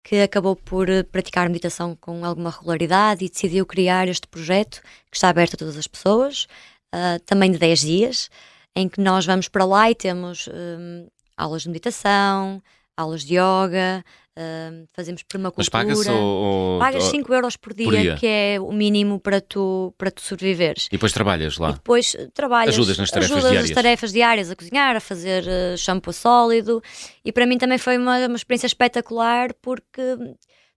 [0.02, 5.16] que acabou por uh, praticar meditação com alguma regularidade e decidiu criar este projeto que
[5.16, 6.46] está aberto a todas as pessoas,
[6.94, 8.30] uh, também de 10 dias,
[8.74, 12.62] em que nós vamos para lá e temos um, aulas de meditação,
[12.96, 14.04] aulas de yoga,
[14.38, 15.62] um, fazemos permacultura.
[15.62, 18.14] Mas paga-se ou, ou- Pagas ou- 5 euros por dia, por dia.
[18.16, 20.86] que é o mínimo para tu, para tu sobreviveres.
[20.88, 21.70] E depois trabalhas E lá?
[21.72, 23.70] depois eh, trabalhas, Ajudas nas tarefas ajudas diárias.
[23.70, 26.82] nas tarefas diárias, a cozinhar, a fazer eh, shampoo sólido.
[27.24, 30.02] E para mim também foi uma, uma experiência espetacular porque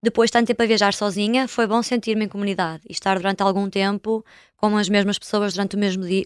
[0.02, 3.42] depois de tanto tempo a viajar sozinha, foi bom sentir-me em comunidade e estar durante
[3.44, 4.24] algum tempo
[4.56, 6.24] com as mesmas pessoas durante o mesmo dia,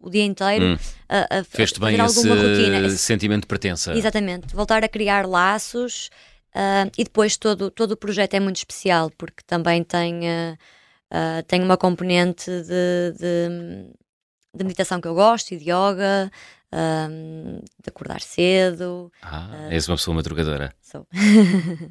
[0.00, 0.76] o dia inteiro Hum.
[1.08, 2.86] a, a Fez-te fazer bem esse alguma rotina.
[2.86, 3.94] Esse- sentimento de pertença.
[3.94, 6.08] Exatamente, voltar a criar laços
[6.54, 10.56] ah, e depois todo, todo o projeto é muito especial porque também tem, ah,
[11.10, 13.90] ah, tem uma componente de, de,
[14.54, 16.30] de meditação que eu gosto e de yoga,
[16.72, 19.10] ah, de acordar cedo.
[19.22, 20.72] Ah, és uma pessoa madrugadora.
[20.82, 21.06] sou.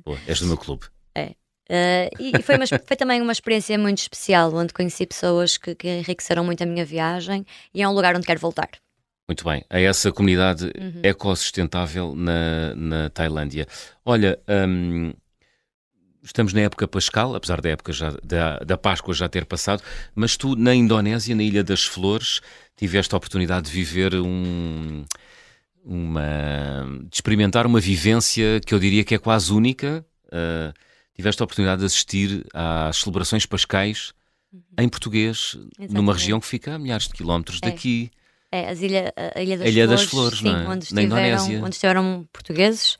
[0.05, 0.85] Boa, és do meu clube.
[1.15, 5.73] Ah, e e foi, uma, foi também uma experiência muito especial, onde conheci pessoas que,
[5.75, 8.69] que enriqueceram muito a minha viagem e é um lugar onde quero voltar.
[9.27, 9.63] Muito bem.
[9.69, 10.99] A essa comunidade Uhum.
[11.01, 13.65] ecossustentável na, na Tailândia.
[14.05, 15.13] Olha, hum,
[16.21, 19.81] estamos na época pascal, apesar da época já, da, da Páscoa já ter passado,
[20.13, 22.41] mas tu na Indonésia, na Ilha das Flores,
[22.75, 25.05] tiveste a oportunidade de viver um.
[25.85, 30.05] Uma, de experimentar uma vivência que eu diria que é quase única.
[30.27, 30.73] Uh,
[31.15, 34.13] tiveste a oportunidade de assistir às celebrações pascais
[34.79, 35.69] em português, numa Uhum.
[35.85, 36.11] Exatamente.
[36.13, 37.69] região que fica a milhares de quilómetros É.
[37.69, 38.11] daqui.
[38.51, 40.69] É, as ilha, a Ilha das A Ilha das Flores, Flores, sim, é?
[40.69, 41.59] onde, Na estiveram, Indonésia.
[41.65, 42.97] onde estiveram portugueses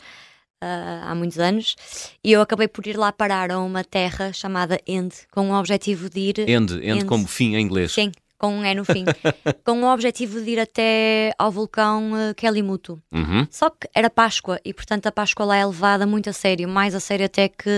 [0.59, 1.75] ah, há muitos anos.
[2.23, 6.09] E eu acabei por ir lá parar a uma terra chamada End, com o objetivo
[6.09, 6.39] de ir.
[6.49, 7.05] End, end, End.
[7.05, 7.91] como fim em inglês.
[7.91, 8.11] Sim,
[8.43, 9.05] com um E no fim.
[9.63, 13.01] com o objetivo de ir até ao vulcão uh, Kelimutu.
[13.09, 13.47] Uhum.
[13.49, 16.93] Só que era Páscoa e, portanto, a Páscoa lá é levada muito a sério, mais
[16.93, 17.69] a sério até que,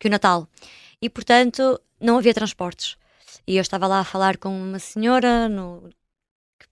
[0.00, 0.48] que o Natal.
[1.00, 2.96] E, portanto, não havia transportes.
[3.46, 5.90] E eu estava lá a falar com uma senhora no-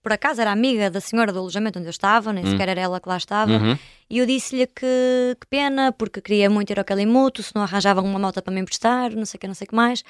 [0.01, 2.51] por acaso, era amiga da senhora do alojamento onde eu estava, nem Hum.
[2.51, 3.51] sequer era ela que lá estava.
[3.51, 3.77] Uhum.
[4.09, 8.03] E eu disse-lhe que, que pena, porque queria muito ir ao Kelimuto, se não arranjavam
[8.03, 10.03] uma moto para me emprestar, não sei o que, não sei o que mais.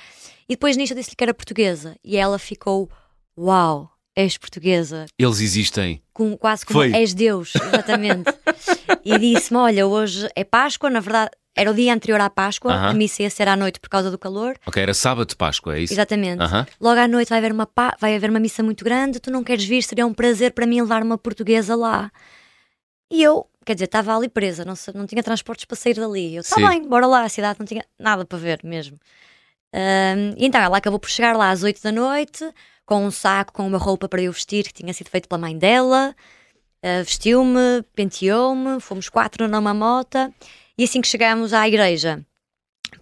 [0.50, 1.96] E depois nisto eu disse-lhe que era portuguesa.
[2.04, 2.90] E ela ficou,
[3.38, 6.02] uau, és portuguesa, Eles existem.
[6.14, 6.94] com, quase como Foi.
[6.94, 8.32] és Deus, exatamente.
[9.06, 12.90] e disse-me: Olha, hoje é Páscoa, na verdade era o dia anterior à Páscoa, Aham.
[12.90, 14.56] a missa ia ser à noite por causa do calor.
[14.66, 15.94] Ok, era sábado de Páscoa, é isso?
[15.94, 16.42] Exatamente.
[16.42, 16.66] Aham.
[16.80, 19.66] Logo à noite vai haver, uma vai haver uma missa muito grande, tu não queres
[19.66, 22.12] vir, seria um prazer para mim levar uma portuguesa lá.
[23.12, 26.36] E eu, quer dizer, estava ali presa, não, não tinha transportes para sair dali.
[26.36, 26.68] Eu, está Sim.
[26.68, 28.98] bem, bora lá, a cidade não tinha nada para ver mesmo.
[30.38, 32.50] E então ela acabou por chegar lá às 8 da noite,
[32.86, 35.58] com um saco, com uma roupa para eu vestir que tinha sido feito pela mãe
[35.58, 36.16] dela.
[36.84, 40.34] Ah, Vestiu-me, penteou-me, fomos quatro numa mota.
[40.82, 42.26] E assim que chegámos à igreja,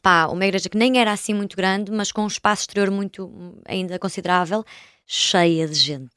[0.01, 3.31] pá, uma igreja que nem era assim muito grande, mas com um espaço exterior muito
[3.65, 4.65] ainda considerável,
[5.07, 6.11] cheia de gente,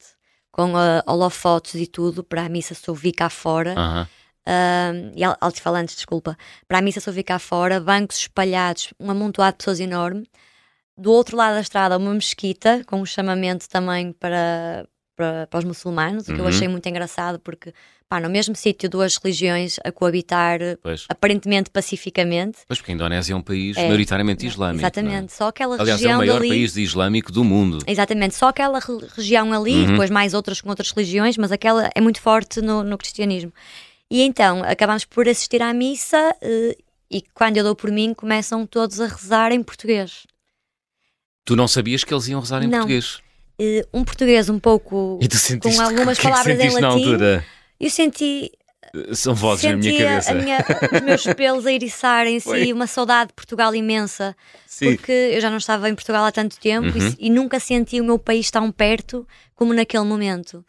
[0.51, 4.07] com ah, holofotes e tudo, para a missa se ouvir cá fora, Aham.
[4.45, 9.09] Ahm, e al- altifalantes, desculpa, para a missa se ouvir cá fora, bancos espalhados, um
[9.09, 10.27] amontoado de pessoas enorme.
[10.97, 15.63] Do outro lado da estrada, uma mesquita, com um chamamento também para, para, para os
[15.63, 16.49] muçulmanos, o que eu Uhum.
[16.49, 17.73] achei muito engraçado, porque,
[18.09, 21.05] pá, no mesmo sítio, duas religiões a coabitar Pois.
[21.09, 22.59] aparentemente pacificamente.
[22.67, 23.85] Pois porque a Indonésia é um país É.
[23.87, 24.81] maioritariamente islâmico.
[24.81, 25.81] Exatamente, não só aquela é?
[25.81, 27.79] Aliás, é região o maior país islâmico do mundo.
[27.87, 29.87] Exatamente, só aquela re- região ali, Uhum.
[29.91, 33.51] depois mais outras com outras religiões, mas aquela é muito forte no, no cristianismo.
[34.11, 36.77] E então acabamos por assistir à missa eh,
[37.09, 40.27] e quando eu dou por mim começam todos a rezar em português.
[41.45, 42.79] Tu não sabias que eles iam rezar em Não.
[42.79, 43.19] português.
[43.59, 47.03] Eh, um português um pouco E tu sentiste, algumas é palavras em sentiste na latim.
[47.05, 47.45] altura?
[47.79, 48.51] Eu senti,
[49.13, 50.31] São vozes na minha cabeça.
[50.31, 54.35] a minha- os meus pelos a eriçarem-se e uma saudade de Portugal imensa.
[54.67, 54.95] Sim.
[54.95, 57.15] Porque eu já não estava em Portugal há tanto tempo e- Uhum.
[57.19, 60.63] e, nunca senti o meu país tão perto como naquele momento.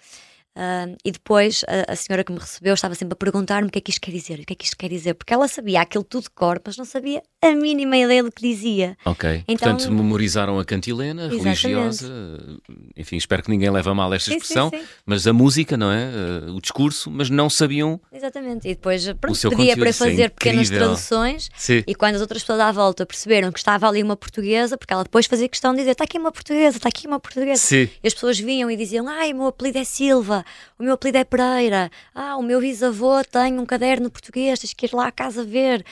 [0.57, 3.79] Ah, e depois a, a senhora que me recebeu estava sempre a perguntar-me o que
[3.79, 5.81] é que isto quer dizer, o que é que isto quer dizer, porque ela sabia
[5.81, 8.96] aquilo tudo de cor, mas não sabia a mínima ideia do que dizia.
[9.04, 9.44] Ok.
[9.48, 11.62] Então- Portanto, memorizaram a cantilena Exatamente.
[11.66, 12.59] religiosa.
[12.96, 14.70] Enfim, espero que ninguém leve a mal esta Sim, sim, expressão.
[14.70, 14.83] sim.
[15.04, 16.04] Mas a música, não é?
[16.04, 18.00] Eh, O discurso, mas não sabiam.
[18.12, 18.66] Exatamente.
[18.68, 20.87] E depois pronto, pedia para é fazer pequenas incrível.
[20.88, 21.50] traduções.
[21.57, 21.83] Sim.
[21.87, 25.02] E quando as outras pessoas à volta perceberam que estava ali uma portuguesa, porque ela
[25.04, 27.61] depois fazia questão de dizer: está aqui uma portuguesa, está aqui uma portuguesa.
[27.61, 27.88] Sim.
[28.02, 30.44] E as pessoas vinham e diziam: Ai, o meu apelido é Silva,
[30.78, 34.87] o meu apelido é Pereira, ah, o meu bisavô tem um caderno português, tens que
[34.87, 35.85] ir lá à casa ver.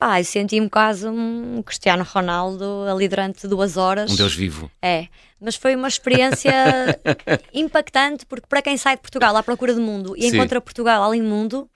[0.00, 4.10] Pá, eu senti-me quase um Cristiano Ronaldo ali durante duas horas.
[4.10, 4.70] Um Deus vivo.
[4.80, 5.08] É,
[5.38, 6.50] mas foi uma experiência
[7.52, 10.36] impactante, porque para quem sai de Portugal à procura do mundo e Sim.
[10.36, 11.68] encontra Portugal além mundo,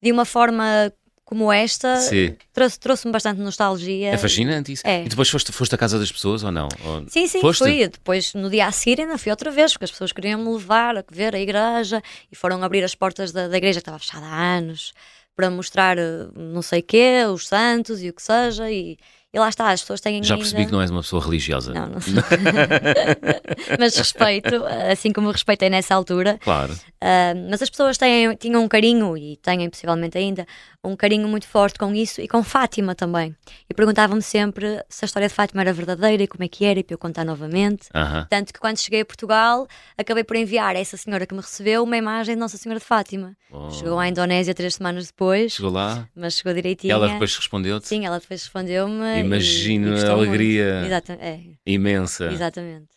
[0.00, 0.92] de uma forma
[1.24, 2.36] como esta, Sim.
[2.52, 4.10] trouxe- trouxe-me bastante nostalgia.
[4.10, 4.86] É fascinante isso.
[4.86, 5.04] É.
[5.04, 6.68] E depois foste, foste à casa das pessoas ou não?
[6.84, 7.58] Ou- Sim, sim, Foste?
[7.64, 7.88] fui.
[7.88, 10.96] Depois, no dia a seguir, ainda fui outra vez, porque as pessoas queriam me levar
[10.98, 14.26] a ver a igreja e foram abrir as portas da, da igreja que estava fechada
[14.26, 14.92] há anos
[15.34, 18.70] para mostrar eh, não sei quê, os santos e o que seja.
[18.70, 18.96] E,
[19.32, 20.44] e lá está, as pessoas têm Já ainda...
[20.44, 21.72] percebi que não és uma pessoa religiosa.
[21.72, 22.12] Não, não sou.
[23.78, 26.38] Mas respeito, assim como respeitei nessa altura.
[26.42, 26.76] Claro.
[27.04, 30.46] Ah, mas as pessoas têm, tinham um carinho, e têm possivelmente ainda,
[30.84, 33.34] um carinho muito forte com isso e com Fátima também.
[33.68, 36.78] E perguntavam-me sempre se a história de Fátima era verdadeira e como é que era,
[36.78, 37.88] e para eu contar novamente.
[37.92, 38.24] Aham.
[38.30, 39.66] Tanto que quando cheguei a Portugal,
[39.98, 42.86] acabei por enviar a essa senhora que me recebeu uma imagem de Nossa Senhora de
[42.86, 43.36] Fátima.
[43.50, 43.68] Oh.
[43.70, 46.92] Chegou à Indonésia três semanas depois, Chegou lá mas chegou e direitinho.
[46.92, 47.88] ela depois respondeu-te.
[47.88, 49.04] Sim, ela depois respondeu-me.
[49.16, 50.28] e- Imagino e a gostou muito.
[50.28, 51.02] alegria.
[51.18, 52.26] É, Imensa.
[52.30, 52.88] exatamente.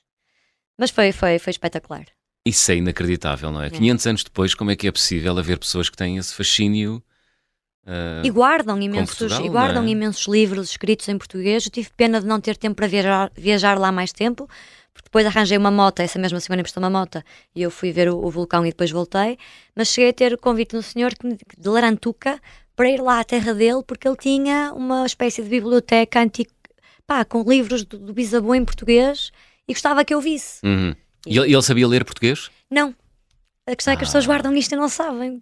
[0.77, 2.05] Mas foi, foi, foi espetacular.
[2.45, 3.71] Isso é inacreditável, não é?
[3.71, 7.01] 500 anos depois, como é que é possível haver pessoas que têm esse fascínio?
[7.87, 9.87] ah, E guardam imensos, Portugal, e guardam é?
[9.87, 11.65] imensos livros escritos em português.
[11.65, 14.47] Eu tive pena de não ter tempo para viajar, viajar lá mais tempo,
[14.93, 17.21] porque depois arranjei uma moto, essa mesma senhora emprestou uma moto,
[17.55, 19.39] e eu fui ver o, o vulcão e depois voltei.
[19.75, 22.39] Mas cheguei a ter o convite um senhor de Larantuca
[22.75, 26.51] para ir lá à terra dele, porque ele tinha uma espécie de biblioteca antiga,
[27.07, 29.31] pá, com livros do, do bisavô em português
[29.67, 30.59] e gostava que eu visse.
[30.63, 30.95] uhum.
[31.25, 32.49] E ele, ele sabia ler português?
[32.69, 32.95] Não.
[33.67, 34.27] A questão é que as pessoas Ah.
[34.27, 35.41] guardam isto e não sabem.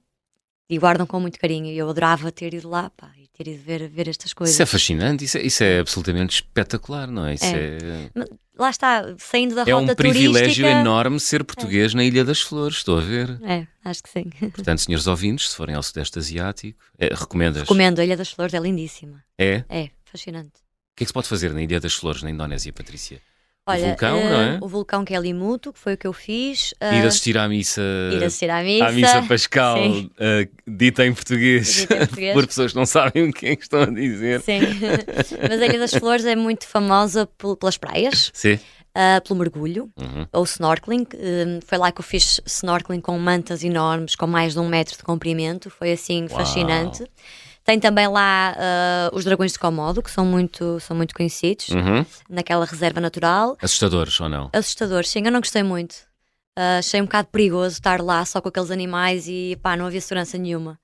[0.69, 1.67] E guardam com muito carinho.
[1.67, 4.54] E eu adorava ter ido lá, pá, e ter ido ver, ver estas coisas.
[4.54, 7.34] Isso é fascinante, isso é, isso é absolutamente espetacular, não é?
[7.36, 10.69] Isso é, Mas Lá está, saindo da é um rota privilégio turística.
[10.69, 13.39] enorme ser português na Ilha das Flores, estou a ver.
[13.43, 14.26] É, acho que sim.
[14.54, 17.63] Portanto, senhores ouvintes, se forem ao Sudeste Asiático, é, recomendas?
[17.63, 19.24] Recomendo, a Ilha das Flores é lindíssima.
[19.39, 19.63] É?
[19.67, 20.50] É, fascinante.
[20.50, 23.19] O que é que se pode fazer na Ilha das Flores, na Indonésia, Patrícia?
[23.65, 24.58] Olha, vulcão, eh, não é?
[24.62, 26.71] O vulcão que é Limuto, que foi o que eu fiz.
[26.71, 28.86] Ir eh, assistir à missa, ir assistir à missa.
[28.88, 29.78] à missa pascal,
[30.19, 32.34] eh, dita em português, Dita em português.
[32.34, 34.41] por pessoas que não sabem o que é que estão a dizer.
[34.41, 34.60] Sim.
[35.49, 38.60] Mas a Ilha das Flores é muito famosa pel- pelas praias, Sim.
[38.93, 39.89] ah, pelo mergulho.
[39.97, 40.28] Uhum.
[40.34, 41.08] ou snorkeling.
[41.15, 44.97] Hum, foi lá que eu fiz snorkeling com mantas enormes, com mais de um metro
[44.97, 45.69] de comprimento.
[45.69, 47.06] Foi assim fascinante.
[47.63, 52.06] Tem também lá ah, os dragões de Komodo, que são muito, são muito conhecidos, Uhum.
[52.30, 53.58] naquela reserva natural.
[53.62, 54.49] Assustadores ou não?
[54.52, 55.95] Assustadores, sim, eu não gostei muito.
[56.58, 60.02] Ah, achei um bocado perigoso estar lá só com aqueles animais e pá, não havia
[60.02, 60.78] segurança nenhuma.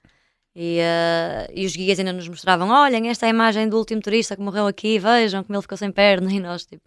[0.55, 4.01] E, ah, e os guias ainda nos mostravam: olhem, esta é a imagem do último
[4.01, 6.31] turista que morreu aqui, vejam como ele ficou sem perna.
[6.33, 6.81] E nós, tipo,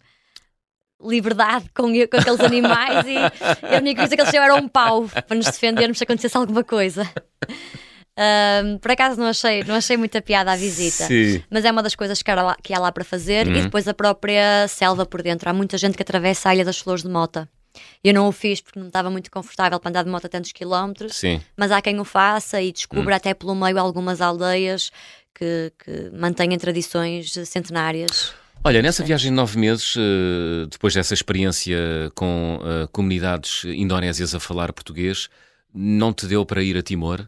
[1.04, 3.06] liberdade com, com aqueles animais.
[3.06, 6.04] E, e a única coisa que eles tinham era um pau para nos defendermos se
[6.04, 7.08] acontecesse alguma coisa.
[8.16, 11.04] Ahm, por acaso não achei, não achei muita piada à visita.
[11.06, 11.42] Sim.
[11.50, 13.46] Mas é uma das coisas que há lá, que há lá para fazer.
[13.46, 13.54] Uhum.
[13.54, 15.48] E depois a própria selva por dentro.
[15.48, 17.48] Há muita gente que atravessa a Ilha das Flores de Mota.
[18.04, 20.52] Eu não o fiz porque não estava muito confortável para andar de moto a tantos
[20.52, 21.40] quilómetros, Sim.
[21.56, 24.90] mas há quem o faça e descubra até pelo meio algumas aldeias
[25.34, 28.34] que, que mantêm tradições centenárias.
[28.62, 31.76] Olha, nessa viagem de nove meses, eh, depois dessa experiência
[32.14, 35.28] com eh, comunidades indonésias a falar português,
[35.74, 37.26] não te deu para ir a Timor?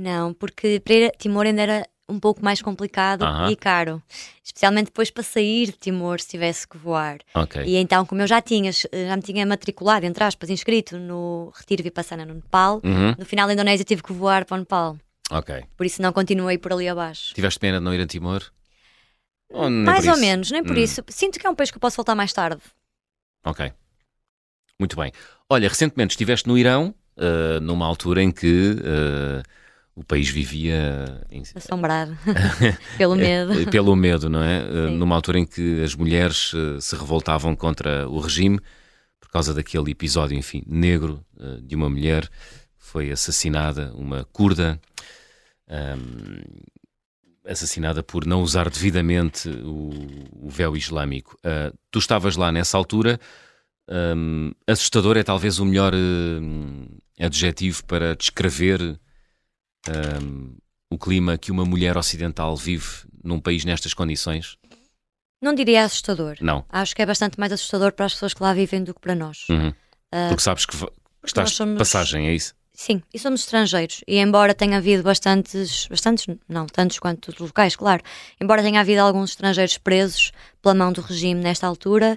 [0.00, 3.50] Não, porque para ir a Timor ainda era um pouco mais complicado Aham.
[3.50, 4.00] e caro.
[4.44, 7.18] Especialmente depois para sair de Timor se tivesse que voar.
[7.34, 7.62] Ok.
[7.66, 11.82] E então, como eu já tinha, já me tinha matriculado, entre aspas, inscrito no Retiro
[11.82, 13.14] Vipassana no Nepal, Uhum.
[13.18, 14.96] no final da Indonésia tive que voar para o Nepal.
[15.30, 15.64] Ok.
[15.76, 17.34] Por isso não continuei por ali abaixo.
[17.34, 18.42] Tiveste pena de não ir a Timor?
[19.50, 20.20] Ou mais ou isso?
[20.20, 20.80] menos, nem por Hum.
[20.80, 21.02] isso.
[21.08, 22.62] Sinto que é um país que eu posso voltar mais tarde.
[23.44, 23.72] Ok.
[24.78, 25.10] Muito bem.
[25.50, 29.42] Olha, recentemente estiveste no Irão, eh, numa altura em que eh,
[29.98, 31.42] o país vivia em...
[31.54, 32.16] assombrado
[32.96, 33.60] pelo medo.
[33.60, 34.60] É, pelo medo, não é?
[34.62, 34.96] Sim.
[34.96, 38.60] Numa altura em que as mulheres se revoltavam contra o regime
[39.20, 41.22] por causa daquele episódio, enfim, negro
[41.62, 42.28] de uma mulher
[42.88, 44.80] foi assassinada, uma curda,
[45.68, 46.40] um,
[47.46, 49.90] assassinada por não usar devidamente o,
[50.32, 51.36] o véu islâmico.
[51.38, 53.20] Uh, tu estavas lá nessa altura.
[53.88, 58.98] Um, assustador é talvez o melhor uh, adjetivo para descrever
[60.22, 60.56] um,
[60.90, 62.86] o clima que uma mulher ocidental vive
[63.22, 64.56] num país nestas condições?
[65.40, 66.36] Não diria assustador.
[66.40, 66.64] Não.
[66.68, 69.14] Acho que é bastante mais assustador para as pessoas que lá vivem do que para
[69.14, 69.46] nós.
[69.48, 69.68] Uhum.
[69.68, 70.74] Uh, Porque sabes que,
[71.24, 72.54] estás de passagem, é isso?
[72.72, 74.02] Sim, e somos estrangeiros.
[74.06, 78.02] E embora tenha havido bastantes, bastantes, não tantos quanto os locais, claro,
[78.40, 82.16] embora tenha havido alguns estrangeiros presos pela mão do regime nesta altura,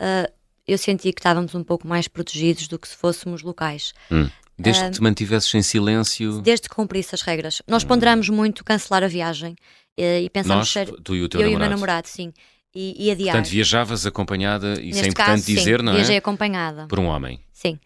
[0.00, 0.32] uh,
[0.66, 3.94] eu senti que estávamos um pouco mais protegidos do que se fôssemos locais.
[4.10, 4.28] Hum.
[4.62, 6.40] Desde uh, que te mantivesses em silêncio?
[6.40, 7.62] Desde que cumprisse as regras.
[7.66, 10.90] Nós ponderamos muito cancelar a viagem uh, e pensamos Nós, ser.
[11.02, 11.52] Tu e o teu eu namorado.
[11.52, 12.32] e o meu namorado, sim.
[12.74, 13.34] E, e adiar.
[13.34, 15.96] Portanto, viajavas acompanhada, isso Neste é importante caso, dizer, sim, não é?
[15.96, 16.86] Viajei acompanhada.
[16.86, 17.38] Por um homem.
[17.52, 17.78] Sim.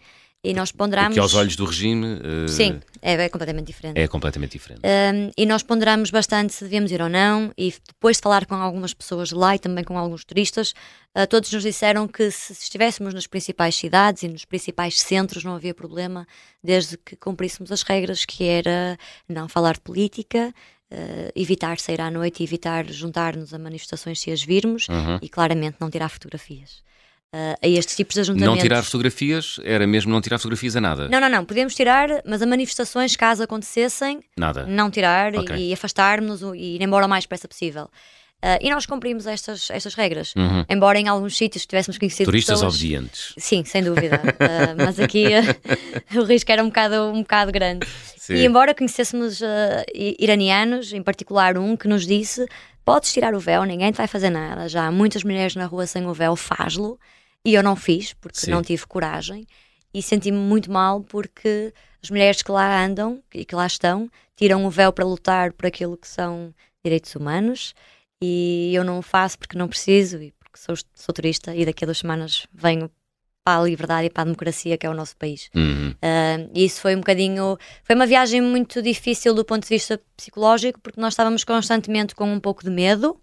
[0.47, 1.09] E nós ponderamos.
[1.09, 2.07] Porque aos olhos do regime.
[2.07, 3.99] Uh, Sim, é, é, completamente diferente.
[3.99, 4.81] É completamente diferente.
[4.85, 7.53] Um, e nós ponderamos bastante se devemos ir ou não.
[7.59, 10.73] E depois de falar com algumas pessoas lá e também com alguns turistas,
[11.17, 15.57] uh, todos nos disseram que se estivéssemos nas principais cidades e nos principais centros não
[15.57, 16.27] havia problema,
[16.63, 18.97] desde que cumpríssemos as regras, que era
[19.29, 20.55] não falar de política.
[20.89, 25.19] Uh, evitar sair à noite e evitar juntar-nos a manifestações se as virmos Uhum.
[25.21, 26.81] e claramente não tirar fotografias.
[27.35, 28.55] Uh, a estes tipos de ajuntamentos.
[28.55, 31.09] Não tirar fotografias, era mesmo não tirar fotografias a nada.
[31.09, 31.45] Não, não, não.
[31.45, 34.65] Podemos tirar, mas a manifestações, caso acontecessem, Nada.
[34.65, 35.55] não tirar Ok.
[35.55, 37.91] e, afastar-nos e ir embora o mais depressa possível.
[38.45, 40.35] Uh, e nós cumprimos estas, estas regras.
[40.37, 40.65] Uhum.
[40.69, 42.75] Embora em alguns sítios tivéssemos conhecido Turistas pessoas...
[42.75, 43.35] obedientes.
[43.39, 44.17] Sim, sem dúvida.
[44.17, 47.87] Uh, mas aqui uh, o risco era um bocado, um bocado grande.
[48.17, 48.35] Sim.
[48.35, 49.41] E embora conhecêssemos
[49.95, 52.47] iranianos, em particular um que nos disse:
[52.85, 54.69] podes tirar o véu, ninguém te vai fazer nada.
[54.69, 56.99] Já há muitas mulheres na rua sem o véu, faz-lo.
[57.47, 58.51] E eu não fiz, porque Sim.
[58.51, 59.47] não tive coragem.
[59.95, 64.67] E senti-me muito mal porque as mulheres que lá andam e que lá estão tiram
[64.67, 66.53] o véu para lutar por aquilo que são
[66.85, 67.73] direitos humanos.
[68.21, 71.85] E eu não o faço porque não preciso e porque sou, sou turista e daqui
[71.85, 72.91] a duas semanas venho
[73.45, 75.49] para a liberdade e para a democracia que é o nosso país.
[75.55, 75.91] Uhum.
[75.93, 77.57] Uh, e isso foi um bocadinho.
[77.85, 82.31] Foi uma viagem muito difícil do ponto de vista psicológico, porque nós estávamos constantemente com
[82.33, 83.21] um pouco de medo,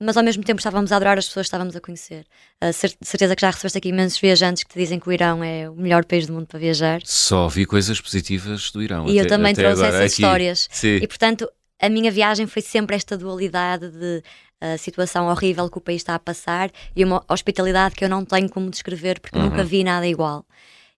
[0.00, 2.24] mas ao mesmo tempo estávamos a adorar as pessoas que estávamos a conhecer.
[2.62, 5.12] Uh, cer- de certeza que já recebeste aqui imensos viajantes que te dizem que o
[5.12, 7.00] Irão é o melhor país do mundo para viajar.
[7.04, 9.06] Só vi coisas positivas do Irão.
[9.08, 10.22] E eu até- também até trouxe agora, essas aqui.
[10.22, 10.68] histórias.
[10.70, 10.96] Sim.
[10.96, 11.48] E portanto,
[11.80, 14.22] a minha viagem foi sempre esta dualidade de
[14.62, 18.24] uh, situação horrível que o país está a passar e uma hospitalidade que eu não
[18.24, 19.44] tenho como descrever porque Uhum.
[19.44, 20.44] nunca vi nada igual.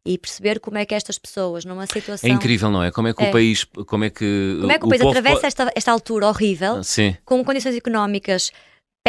[0.09, 2.31] E perceber como é que estas pessoas, numa situação.
[2.31, 2.93] É incrível, não é?
[2.93, 3.29] Como é que É.
[3.29, 3.65] o país.
[3.65, 4.57] Como é que.
[4.61, 7.17] Como é que o país povo atravessa esta, esta altura horrível, Ah, Sim.
[7.25, 8.53] com condições económicas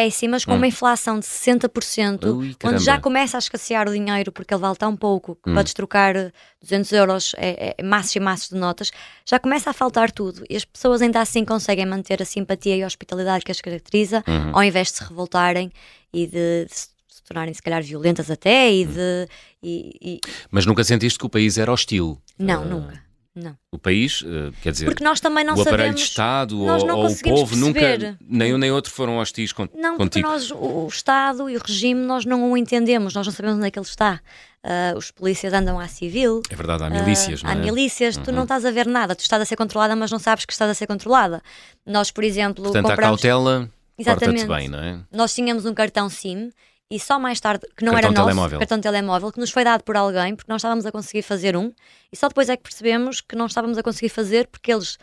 [0.02, 0.58] péssimas, com Hum.
[0.58, 4.76] uma inflação de 60%, Ui, onde já começa a escassear o dinheiro porque ele vale
[4.76, 5.56] tão pouco que Hum.
[5.56, 6.14] podes trocar
[6.62, 8.92] 200 euros, é, é maços e maços de notas,
[9.26, 12.84] já começa a faltar tudo e as pessoas ainda assim conseguem manter a simpatia e
[12.84, 14.52] a hospitalidade que as caracteriza, Uhum.
[14.54, 15.72] ao invés de se revoltarem
[16.14, 19.28] e de, de se tornarem se calhar violentas até e de...
[19.64, 20.20] e- e-
[20.52, 22.22] Mas nunca sentiste que o país era hostil?
[22.38, 23.07] Não, Ah, nunca.
[23.40, 23.56] Não.
[23.72, 26.02] O país, eh, quer dizer, Porque nós também não o aparelho sabemos...
[26.02, 28.18] de Estado ou, não ou o povo nunca, perceber.
[28.28, 30.28] nem um nem outro foram hostis con- Não, porque contigo.
[30.28, 33.72] nós, o Estado e o regime, nós não o entendemos, nós não sabemos onde é
[33.72, 34.20] que ele está.
[34.64, 36.42] Ah, os polícias andam à civil.
[36.50, 37.54] É verdade, há milícias, ah, não é?
[37.54, 40.18] Há milícias, tu não estás a ver nada, tu estás a ser controlada, mas não
[40.20, 41.42] sabes que estás a ser controlada.
[41.86, 43.22] Nós, por exemplo, Portanto, compramos...
[43.22, 43.70] cautela,
[44.04, 45.00] porta-te bem, não é?
[45.12, 46.50] Nós tínhamos um cartão SIM
[46.90, 48.60] e só mais tarde, que não Cartão era nosso, telemóvel.
[48.60, 51.56] cartão de telemóvel, que nos foi dado por alguém, porque nós estávamos a conseguir fazer
[51.58, 51.74] um,
[52.12, 54.98] e só depois é que percebemos que não estávamos a conseguir fazer porque eles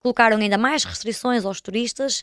[0.00, 2.22] colocaram ainda mais restrições aos turistas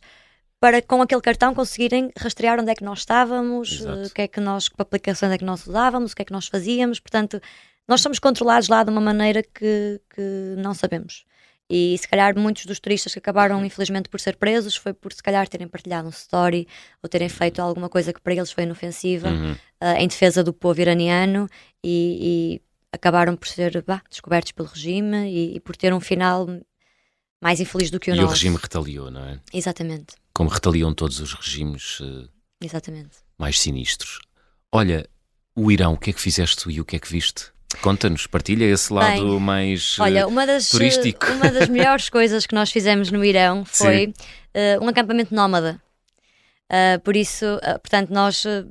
[0.60, 4.00] para com aquele cartão conseguirem rastrear onde é que nós estávamos, Exato.
[4.00, 6.26] eh, o que é que nós, que aplicações é que nós usávamos, o que é
[6.26, 7.40] que nós fazíamos, portanto,
[7.88, 11.26] nós somos controlados lá de uma maneira que, que não sabemos.
[11.70, 15.24] E se calhar muitos dos turistas que acabaram, infelizmente, por ser presos foi por se
[15.24, 16.68] calhar terem partilhado um story
[17.02, 19.56] ou terem feito alguma coisa que para eles foi inofensiva Uhum.
[19.82, 21.50] ah, em defesa do povo iraniano
[21.84, 22.62] e, e
[22.92, 26.48] acabaram por ser bah, descobertos pelo regime e, e por ter um final
[27.42, 28.34] mais infeliz do que o E o nosso.
[28.36, 29.40] regime retaliou, não é?
[29.52, 32.28] Exatamente, Como retaliam todos os regimes eh,
[32.64, 33.18] exatamente.
[33.40, 34.20] mais sinistros.
[34.72, 35.10] Olha,
[35.56, 37.52] o Irão, o que é que fizeste e o que é que viste?
[37.82, 39.96] Conta-nos, partilha esse lado Bem, mais.
[40.00, 41.26] eh, Olha, uma das, turístico.
[41.34, 44.14] uma das melhores coisas que nós fizemos no Irão foi
[44.54, 45.82] eh, um acampamento nómada.
[46.70, 48.66] Ah, por isso, ah, portanto, nós eh,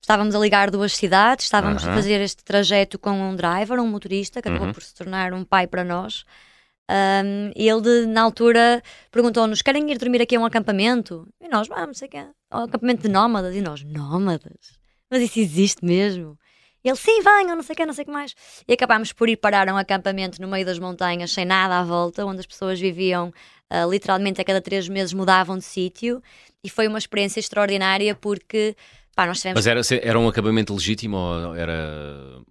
[0.00, 1.92] estávamos a ligar duas cidades, estávamos Aham.
[1.92, 4.72] a fazer este trajeto com um driver, um motorista, que acabou Uhum.
[4.74, 6.24] por se tornar um pai para nós.
[6.92, 8.82] Um, e ele, de- na altura,
[9.12, 11.28] perguntou-nos: querem ir dormir aqui a um acampamento?
[11.40, 12.26] E nós, vamos, sei que é.
[12.52, 13.54] Um acampamento de nómadas.
[13.54, 14.78] E nós, nómadas?
[15.08, 16.36] Mas isso existe mesmo?
[16.82, 18.34] Ele, sim, venham, não sei o que, não sei o que mais.
[18.66, 21.84] E acabámos por ir parar a um acampamento no meio das montanhas, sem nada à
[21.84, 23.32] volta, onde as pessoas viviam
[23.68, 26.22] ah, literalmente a cada três meses mudavam de sítio.
[26.62, 28.76] E foi uma experiência extraordinária porque,
[29.14, 29.58] pá, nós tivemos.
[29.58, 32.42] Mas era, era um acabamento legítimo ou era.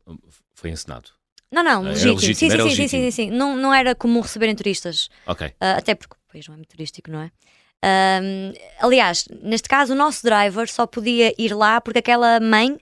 [0.54, 1.10] Foi encenado?
[1.52, 2.16] Não, não, legítimo.
[2.16, 3.04] legítimo, sim, sim, sim, sim, legítimo.
[3.04, 3.32] sim, sim.
[3.32, 5.10] Não, não era comum receberem turistas.
[5.26, 5.52] Ok.
[5.60, 7.32] Ah, até porque o país não é muito turístico, não é?
[8.80, 12.78] Aliás, neste caso, o nosso driver só podia ir lá porque aquela mãe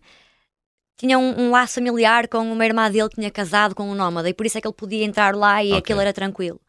[0.98, 4.28] tinha um, um laço familiar com uma irmã dele que tinha casado com um nómada
[4.30, 5.78] e por isso é que ele podia entrar lá e Ok.
[5.80, 6.60] aquilo era tranquilo.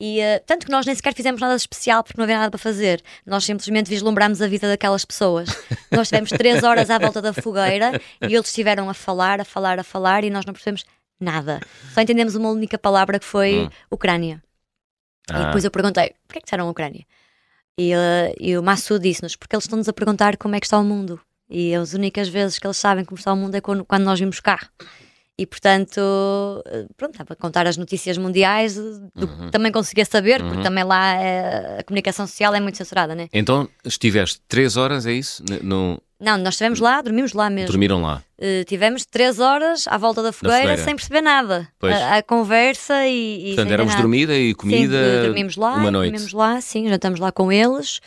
[0.00, 2.58] E ah, tanto que nós nem sequer fizemos nada especial porque não havia nada para
[2.58, 3.00] fazer.
[3.24, 5.48] Nós simplesmente vislumbrámos a vida daquelas pessoas.
[5.92, 9.78] nós tivemos três horas à volta da fogueira e eles estiveram a falar, a falar,
[9.78, 10.84] a falar e nós não percebemos
[11.20, 11.60] nada.
[11.94, 13.70] Só entendemos uma única palavra que foi Hum.
[13.92, 14.42] Ucrânia.
[15.30, 17.06] E Ah, depois eu perguntei, porquê que disseram Ucrânia?
[17.78, 20.78] E, eh, e o Massu disse-nos, porque eles estão-nos a perguntar como é que está
[20.78, 21.20] o mundo.
[21.54, 24.18] E as únicas vezes que eles sabem como está o mundo é quando, quando nós
[24.18, 24.58] vimos cá.
[25.38, 26.00] E portanto,
[26.66, 28.80] eh, pronto, estava a contar as notícias mundiais eh,
[29.14, 29.50] do Uhum.
[29.50, 33.28] também conseguia saber, porque também lá eh, a comunicação social é muito censurada, né?
[33.32, 35.42] Então estiveste três horas, é isso?
[35.62, 37.68] No, Não, nós estivemos lá, dormimos lá mesmo.
[37.68, 38.22] dormiram lá.
[38.38, 40.84] Eh, tivemos três horas à volta da fogueira, fogueira.
[40.84, 41.66] sem perceber nada.
[41.82, 43.42] A, a conversa e.
[43.52, 44.02] e Portanto, éramos nada.
[44.02, 46.10] dormida e comida Sim, dormimos lá, uma noite.
[46.12, 48.00] dormimos lá, sim, jantamos lá com eles.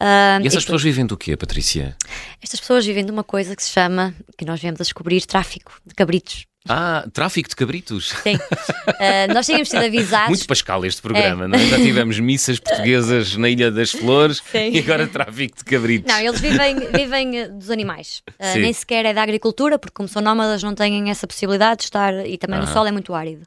[0.00, 1.96] Ah, E essas e pessoas vivem do quê, Patrícia?
[2.42, 5.72] Estas pessoas vivem de uma coisa que se chama, que nós viemos a descobrir, tráfico
[5.86, 6.44] de cabritos.
[6.68, 8.10] Ah, tráfico de cabritos.
[8.22, 8.38] Sim.
[8.86, 10.28] Ah, nós tínhamos sido avisados.
[10.28, 11.66] Muito pascal este programa, não é?
[11.66, 14.70] Já tivemos missas portuguesas na Ilha das Flores Sim.
[14.70, 16.12] e agora tráfico de cabritos.
[16.12, 18.22] Não, eles vivem, vivem eh, dos animais.
[18.38, 18.60] Ah, Sim.
[18.60, 22.26] nem sequer é da agricultura, porque como são nómadas não têm essa possibilidade de estar
[22.26, 22.72] e também o Aham.
[22.72, 23.42] solo é muito árido.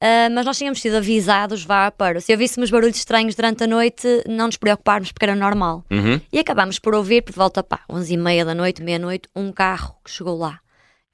[0.00, 4.06] Ah, mas nós tínhamos sido avisados, vá, para se ouvíssemos barulhos estranhos durante a noite,
[4.26, 5.84] não nos preocuparmos porque era normal.
[5.90, 6.20] Uhum.
[6.32, 9.94] E acabámos por ouvir, por volta, pá, 11 e meia da noite, meia-noite, um carro
[10.02, 10.58] que chegou lá.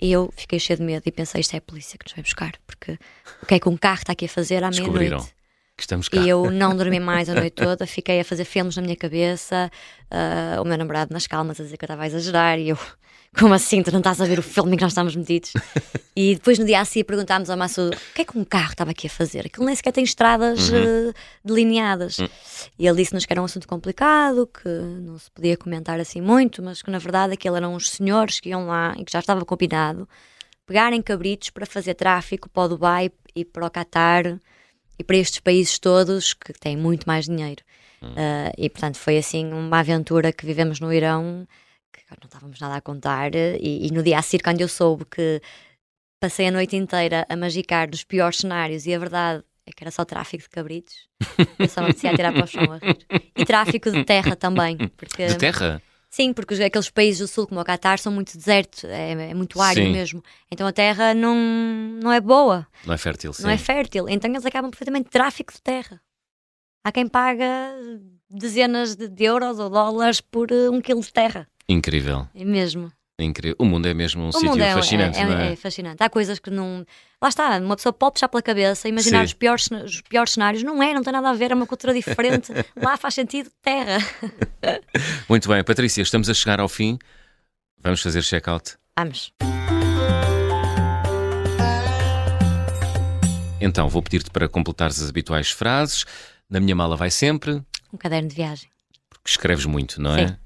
[0.00, 2.22] E eu fiquei cheio de medo e pensei, isto é a polícia que nos vai
[2.22, 2.98] buscar, porque
[3.42, 5.34] o que é que um carro está aqui a fazer à Descobriram meia-noite?
[5.76, 6.18] que estamos cá.
[6.18, 9.70] E eu não dormi mais a noite toda, fiquei a fazer filmes na minha cabeça,
[10.10, 12.78] ah, o meu namorado nas calmas a dizer que eu estava a exagerar, e eu,
[13.38, 15.52] como assim, tu não estás a ver o filme em que nós estamos metidos?
[16.18, 18.70] E depois no dia a seguir perguntámos ao Massudo o que é que um carro
[18.70, 19.44] estava aqui a fazer?
[19.44, 21.10] Aquilo nem sequer tem estradas Uhum.
[21.10, 21.14] ah,
[21.44, 22.18] delineadas.
[22.18, 22.28] Hum.
[22.78, 26.62] E ele disse-nos que era um assunto complicado, que não se podia comentar assim muito,
[26.62, 29.44] mas que na verdade aquilo eram uns senhores que iam lá e que já estava
[29.44, 30.08] combinado
[30.66, 34.40] pegarem cabritos para fazer tráfico para o Dubai e para o Qatar
[34.98, 37.62] e para estes países todos que têm muito mais dinheiro.
[38.02, 41.46] Ah, e portanto foi assim uma aventura que vivemos no Irão
[42.04, 43.34] que não estávamos nada a contar.
[43.34, 45.40] E, e no dia a seguir, quando eu soube que
[46.20, 49.90] passei a noite inteira a magicar dos piores cenários e a verdade é que era
[49.90, 51.08] só tráfico de cabritos,
[51.58, 53.06] eu só me atirar para o chão a rir.
[53.36, 54.76] E tráfico de terra também.
[54.96, 55.82] Porque, De terra?
[56.08, 59.60] Sim, porque aqueles países do sul, como o Qatar, são muito deserto, é, é muito
[59.60, 60.22] árido mesmo.
[60.50, 61.34] Então a terra não,
[62.00, 63.42] não é boa, Não é fértil, sim.
[63.42, 64.08] não é fértil.
[64.08, 66.00] Então eles acabam perfeitamente tráfico de terra.
[66.84, 67.74] Há quem paga
[68.30, 71.48] dezenas de, de euros ou dólares por eh, um quilo de terra.
[71.68, 72.28] Incrível.
[72.34, 72.92] É mesmo.
[73.18, 73.56] Incrível.
[73.58, 75.52] O mundo é mesmo um o sítio mundo é, fascinante, é, não é, é?
[75.52, 76.02] é fascinante.
[76.02, 76.84] Há coisas que não.
[77.20, 80.62] Lá está, uma pessoa pode puxar pela cabeça, imaginar os piores, os piores cenários.
[80.62, 82.52] Não é, não tem nada a ver, é uma cultura diferente.
[82.76, 83.98] Lá faz sentido terra.
[85.28, 86.98] Muito bem, Patrícia, estamos a chegar ao fim.
[87.82, 88.74] Vamos fazer check-out.
[88.98, 89.32] Vamos.
[93.60, 96.04] Então, vou pedir-te para completares as habituais frases.
[96.48, 97.62] Na minha mala vai sempre,
[97.92, 98.68] Um caderno de viagem.
[99.08, 100.28] porque escreves muito, não é?
[100.28, 100.36] Sim.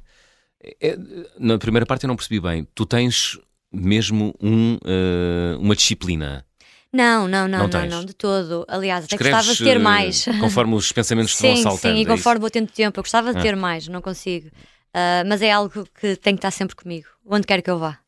[0.62, 0.96] É,
[1.38, 2.66] Na primeira parte eu não percebi bem.
[2.74, 3.38] Tu tens
[3.72, 6.44] mesmo um, eh, uma disciplina.
[6.92, 8.64] Não, não, não, Não não, não, de todo.
[8.68, 10.24] Aliás, até Escreves gostava de ter eh, mais.
[10.40, 11.94] conforme os pensamentos te vão Sim, saltando.
[11.94, 13.42] sim, e é conforme vou tendo tempo, eu gostava de Ah.
[13.42, 14.50] ter mais, não consigo.
[14.92, 17.98] Ah, mas é algo que tem que estar sempre comigo, onde quer que eu vá.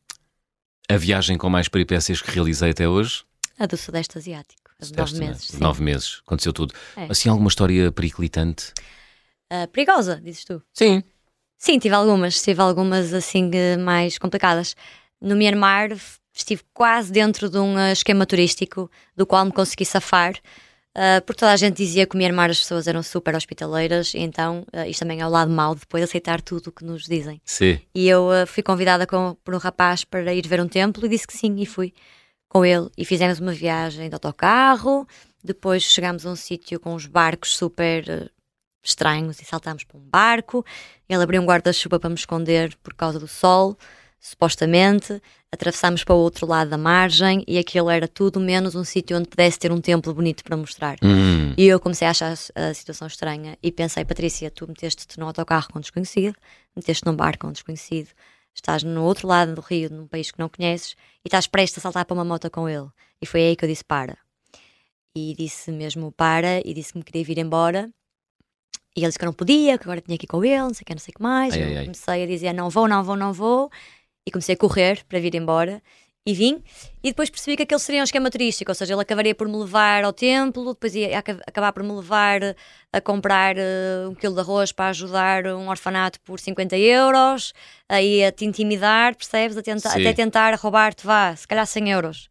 [0.89, 3.23] A viagem com mais peripécias que realizei até hoje?
[3.57, 5.27] A do Sudeste Asiático, a de nove né?
[5.27, 5.45] meses.
[5.47, 5.57] sim.
[5.59, 6.21] Nove meses.
[6.27, 6.73] Aconteceu tudo.
[6.97, 7.05] É.
[7.09, 8.73] Assim, alguma história periclitante?
[9.49, 10.61] Ah, perigosa, dizes tu?
[10.73, 11.01] Sim.
[11.65, 14.75] Sim, tive algumas, tive algumas assim eh, mais complicadas.
[15.21, 15.97] No Myanmar
[16.33, 20.33] estive quase dentro de um eh, esquema turístico do qual me consegui safar,
[20.93, 24.65] ah, porque toda a gente dizia que o Myanmar as pessoas eram super hospitaleiras, então
[24.73, 27.41] ah, isto também é o lado mau de depois aceitar tudo o que nos dizem.
[27.45, 27.79] Sim.
[27.95, 31.07] E eu ah, fui convidada com- por um rapaz para ir ver um templo e
[31.07, 31.93] disse que sim, e fui
[32.49, 32.89] com ele.
[32.97, 35.07] E fizemos uma viagem de autocarro,
[35.41, 38.32] depois chegámos a um sítio com uns barcos super
[38.83, 40.65] estranhos e saltámos para um barco.
[41.07, 43.77] Ele abriu um guarda-chuva para me esconder por causa do sol.
[44.25, 45.21] supostamente,
[45.51, 49.27] atravessámos para o outro lado da margem e aquilo era tudo menos um sítio onde
[49.27, 50.95] pudesse ter um templo bonito para mostrar.
[51.03, 55.27] Hum, E eu comecei a achar a situação estranha e pensei, Patrícia, tu meteste-te num
[55.27, 56.35] autocarro com um desconhecido,
[56.73, 58.09] meteste num barco com um desconhecido,
[58.55, 61.81] estás no outro lado do rio, num país que não conheces, e estás prestes a
[61.81, 62.87] saltar para uma moto com ele.
[63.21, 64.17] E foi aí que eu disse para.
[65.13, 67.89] E disse mesmo para, e disse que me queria vir embora.
[68.95, 70.73] E ele disse que eu não podia, que agora tinha que ir com ele, não
[70.73, 71.53] sei o que, não sei o que mais.
[71.53, 71.83] Ai, ai, ai.
[71.85, 73.69] comecei a dizer não vou, não vou, não vou.
[74.25, 75.81] E comecei a correr para vir embora.
[76.25, 76.63] E vim,
[77.03, 79.57] e depois percebi que aquele seria um esquema turístico, ou seja, ele acabaria por me
[79.57, 82.39] levar ao templo, depois ia aca- acabar por me levar
[82.93, 87.51] a comprar eh, um quilo de arroz para ajudar um orfanato por 50 euros,
[87.89, 89.57] aí a te intimidar, percebes?
[89.57, 89.99] A tenta- Sim.
[89.99, 92.29] até tentar roubar-te, vá, se calhar 100 euros.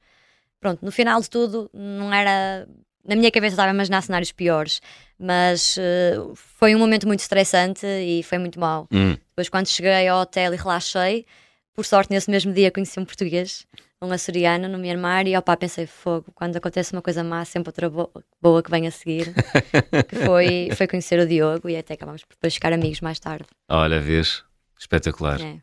[0.59, 2.67] Pronto, no final de tudo, não era.
[3.05, 4.81] Na minha cabeça estava a imaginar cenários piores,
[5.19, 8.87] mas eh, foi um momento muito estressante e foi muito mau.
[8.93, 9.17] hum.
[9.29, 11.27] Depois, quando cheguei ao hotel e relaxei,
[11.75, 13.67] por sorte, nesse mesmo dia conheci um português,
[14.01, 17.89] um açoriano no Myanmar, e opá, pensei, fogo, quando acontece uma coisa má, sempre outra
[17.91, 19.33] bo- boa que vem a seguir.
[20.09, 23.47] que foi, foi conhecer o Diogo e até acabámos por depois ficar amigos mais tarde.
[23.69, 24.45] Olha, vês?
[24.79, 25.41] Espetacular.
[25.41, 25.57] É.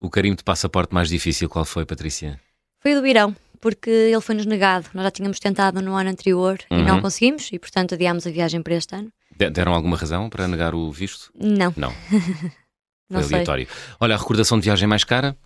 [0.00, 2.40] O carimbo de passaporte mais difícil, qual foi, Patrícia?
[2.80, 4.88] Foi o do Birão, porque ele foi-nos negado.
[4.92, 6.82] Nós já tínhamos tentado no ano anterior e Uhum.
[6.84, 9.10] não conseguimos, e portanto adiámos a viagem para este ano.
[9.34, 11.30] De- Deram alguma razão para negar o visto?
[11.34, 11.94] Não, Não,
[13.08, 13.34] não foi sei.
[13.36, 13.68] aleatório.
[14.00, 15.36] Olha, a recordação de viagem mais cara?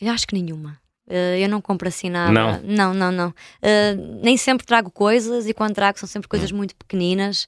[0.00, 0.78] Eu acho que nenhuma.
[1.08, 2.32] Eh, eu não compro assim nada.
[2.32, 2.60] Não?
[2.62, 3.12] não, não.
[3.12, 3.34] não.
[3.62, 6.56] Eh, nem sempre trago coisas e quando trago são sempre coisas Hum.
[6.56, 7.46] muito pequeninas.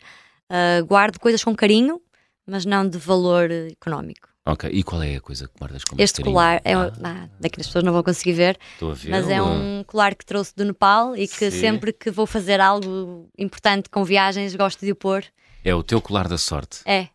[0.48, 2.00] Eh, guardo coisas com carinho,
[2.46, 4.28] mas não de valor económico.
[4.46, 6.74] Ok, e qual é a coisa que guardas com Este colar é.
[6.74, 9.08] Ah, ah, daqui as pessoas não vão conseguir ver, ver.
[9.10, 11.60] mas é um colar que trouxe do Nepal e que Sim.
[11.60, 15.24] sempre que vou fazer algo importante com viagens gosto de o pôr.
[15.64, 16.80] É o teu colar da sorte.
[16.84, 17.08] É.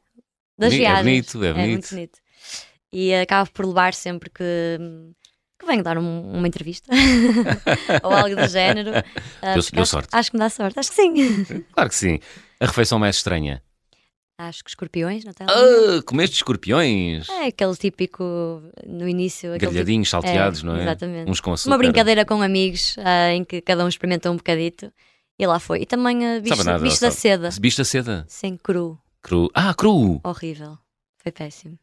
[0.57, 1.03] Das é viagens.
[1.03, 1.89] bonito, é muito bonito.
[1.91, 2.19] bonito.
[2.91, 4.43] E acabo por levar sempre que,
[5.59, 6.91] que venho dar um- uma entrevista
[8.01, 8.89] ou algo do género.
[9.39, 10.09] Ah, Deu- porque deu acho- sorte.
[10.11, 11.45] Acho que me dá sorte, acho que sim.
[11.73, 12.19] Claro que sim.
[12.59, 13.61] A refeição mais estranha.
[14.39, 15.51] Acho que escorpiões na tela.
[15.51, 17.27] Ah, comeste escorpiões.
[17.29, 18.23] É aquele típico
[18.87, 19.51] no início.
[19.57, 20.81] Grelhadinhos, tipo- salteados, é, não é?
[20.83, 21.29] Exatamente.
[21.29, 21.71] Uns com açúcar.
[21.71, 24.91] Uma brincadeira com amigos ah, em que cada um experimenta um bocadito.
[25.37, 25.81] E lá foi.
[25.81, 27.49] E também uh, bicho, Sabe nada, bicho da seda.
[27.59, 28.25] Bicho da seda.
[28.27, 28.99] Sem cru.
[29.21, 29.49] Cru.
[29.53, 30.19] Ah, cru.
[30.23, 30.77] Horrível.
[31.21, 31.77] Foi péssimo.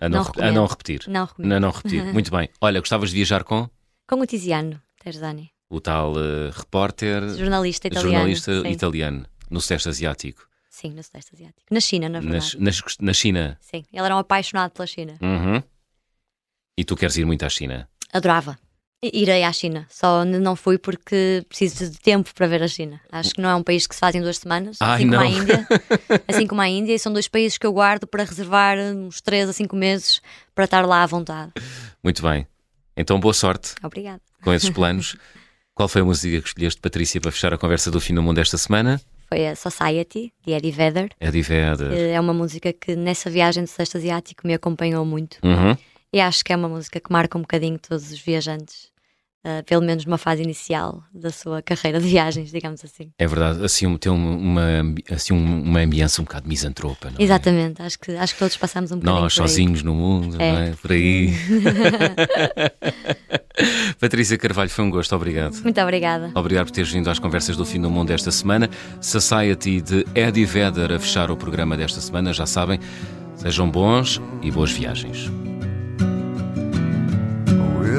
[0.00, 1.04] A não, Não rep- a não repetir.
[1.08, 1.50] Não recomendo.
[1.50, 2.04] Não, não repetir.
[2.12, 2.48] Muito bem.
[2.60, 3.68] Olha, gostavas de viajar com
[4.06, 8.12] Com o Tiziano Terzani, o tal eh, repórter, jornalista italiano.
[8.12, 8.68] jornalista sim.
[8.70, 10.46] italiano no Sudeste Asiático.
[10.80, 11.66] Sim, no Sudeste Asiático.
[11.72, 12.56] Na China, na verdade.
[12.60, 13.58] Nas- na China.
[13.60, 15.16] Sim, ele era um apaixonado pela China.
[15.20, 15.60] Uhum.
[16.76, 17.88] E tu queres ir muito à China?
[18.12, 18.56] Adorava.
[19.02, 19.86] Irei à China.
[19.90, 23.00] Só não fui porque preciso de tempo para ver a China.
[23.10, 25.16] Acho que não é um país que se faz em duas semanas, Ai, assim como
[25.16, 25.20] não.
[25.22, 25.68] a Índia.
[26.28, 29.48] Assim como a Índia, e são dois países que eu guardo para reservar uns 3
[29.48, 30.20] a 5 meses
[30.54, 31.52] para estar lá à vontade.
[32.02, 32.46] Muito bem.
[32.96, 34.20] Então, boa sorte Obrigada.
[34.42, 35.16] com esses planos.
[35.74, 38.38] Qual foi a música que escolheste, Patrícia, para fechar a conversa do fim do mundo
[38.38, 39.00] esta semana?
[39.28, 41.10] Foi a Society, de Eddie Vedder.
[41.20, 41.92] Eddie Vedder.
[41.92, 45.38] É uma música que nessa viagem do Sudeste Asiático me acompanhou muito.
[45.44, 45.76] Uhum.
[46.10, 48.90] E acho que é uma música que marca um bocadinho todos os viajantes.
[49.44, 53.10] Ah, pelo menos numa fase inicial da sua carreira de viagens, digamos assim.
[53.18, 57.22] É verdade, assim tem uma, uma, assim, um- uma ambiência um bocado misantropa, não é?
[57.22, 60.52] Exatamente, acho que, acho que todos passamos um bocadinho Nós sozinhos no mundo, É.
[60.52, 60.70] não é?
[60.72, 61.32] Por aí.
[63.98, 65.56] Patrícia Carvalho, foi um gosto, obrigado.
[65.62, 66.30] Muito obrigada.
[66.34, 68.70] Obrigado por teres vindo às conversas do fim do mundo esta semana.
[69.00, 72.78] Society de Eddie Vedder a fechar o programa desta semana, já sabem.
[73.34, 75.28] Sejam bons e boas viagens.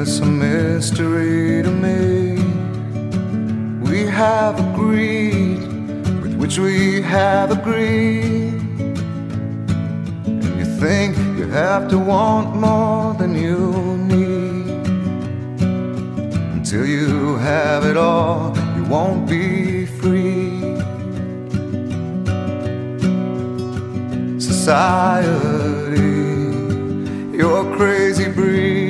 [0.02, 2.42] It's a mystery to me.
[3.82, 5.58] We have agreed
[6.22, 8.54] with which we have agreed.
[10.24, 14.86] And you think you have to want more than you need.
[16.56, 20.62] Until you have it all, you won't be free.
[24.40, 25.36] Society,
[27.36, 28.89] you're crazy breed.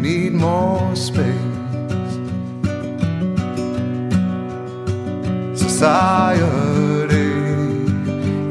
[0.00, 1.26] need more space.
[5.54, 7.30] Society,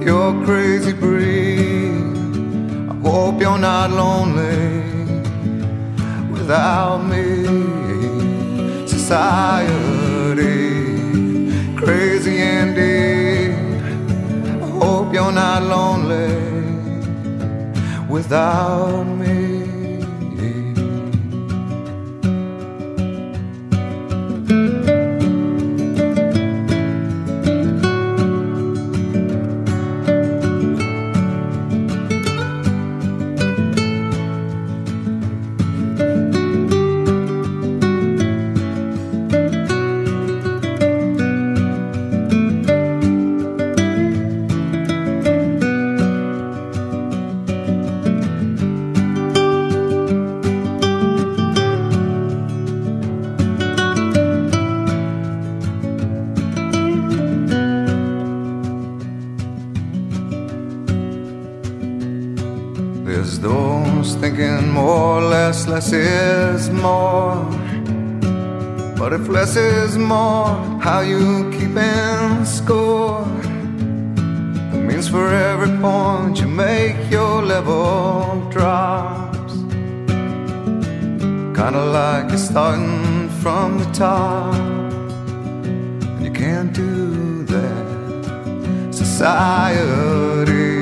[0.05, 2.03] you're crazy breed.
[2.89, 4.81] I hope you're not lonely
[6.29, 7.25] without me.
[8.85, 10.45] Society,
[11.77, 13.55] crazy indeed.
[14.61, 16.27] I hope you're not lonely
[18.09, 19.16] without me.
[69.27, 70.47] Less is more,
[70.79, 73.25] how you keeping score?
[74.73, 79.53] It means for every point you make, your level drops.
[81.57, 84.55] Kinda like you're starting from the top.
[86.15, 87.85] And you can't do that.
[88.91, 90.77] Society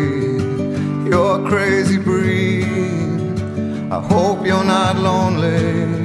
[1.05, 3.05] your crazy breed.
[3.91, 6.05] I hope you're not lonely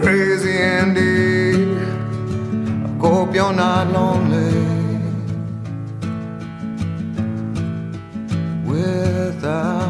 [0.00, 1.68] crazy and deep.
[2.84, 4.52] I hope you're not lonely
[8.66, 9.85] without.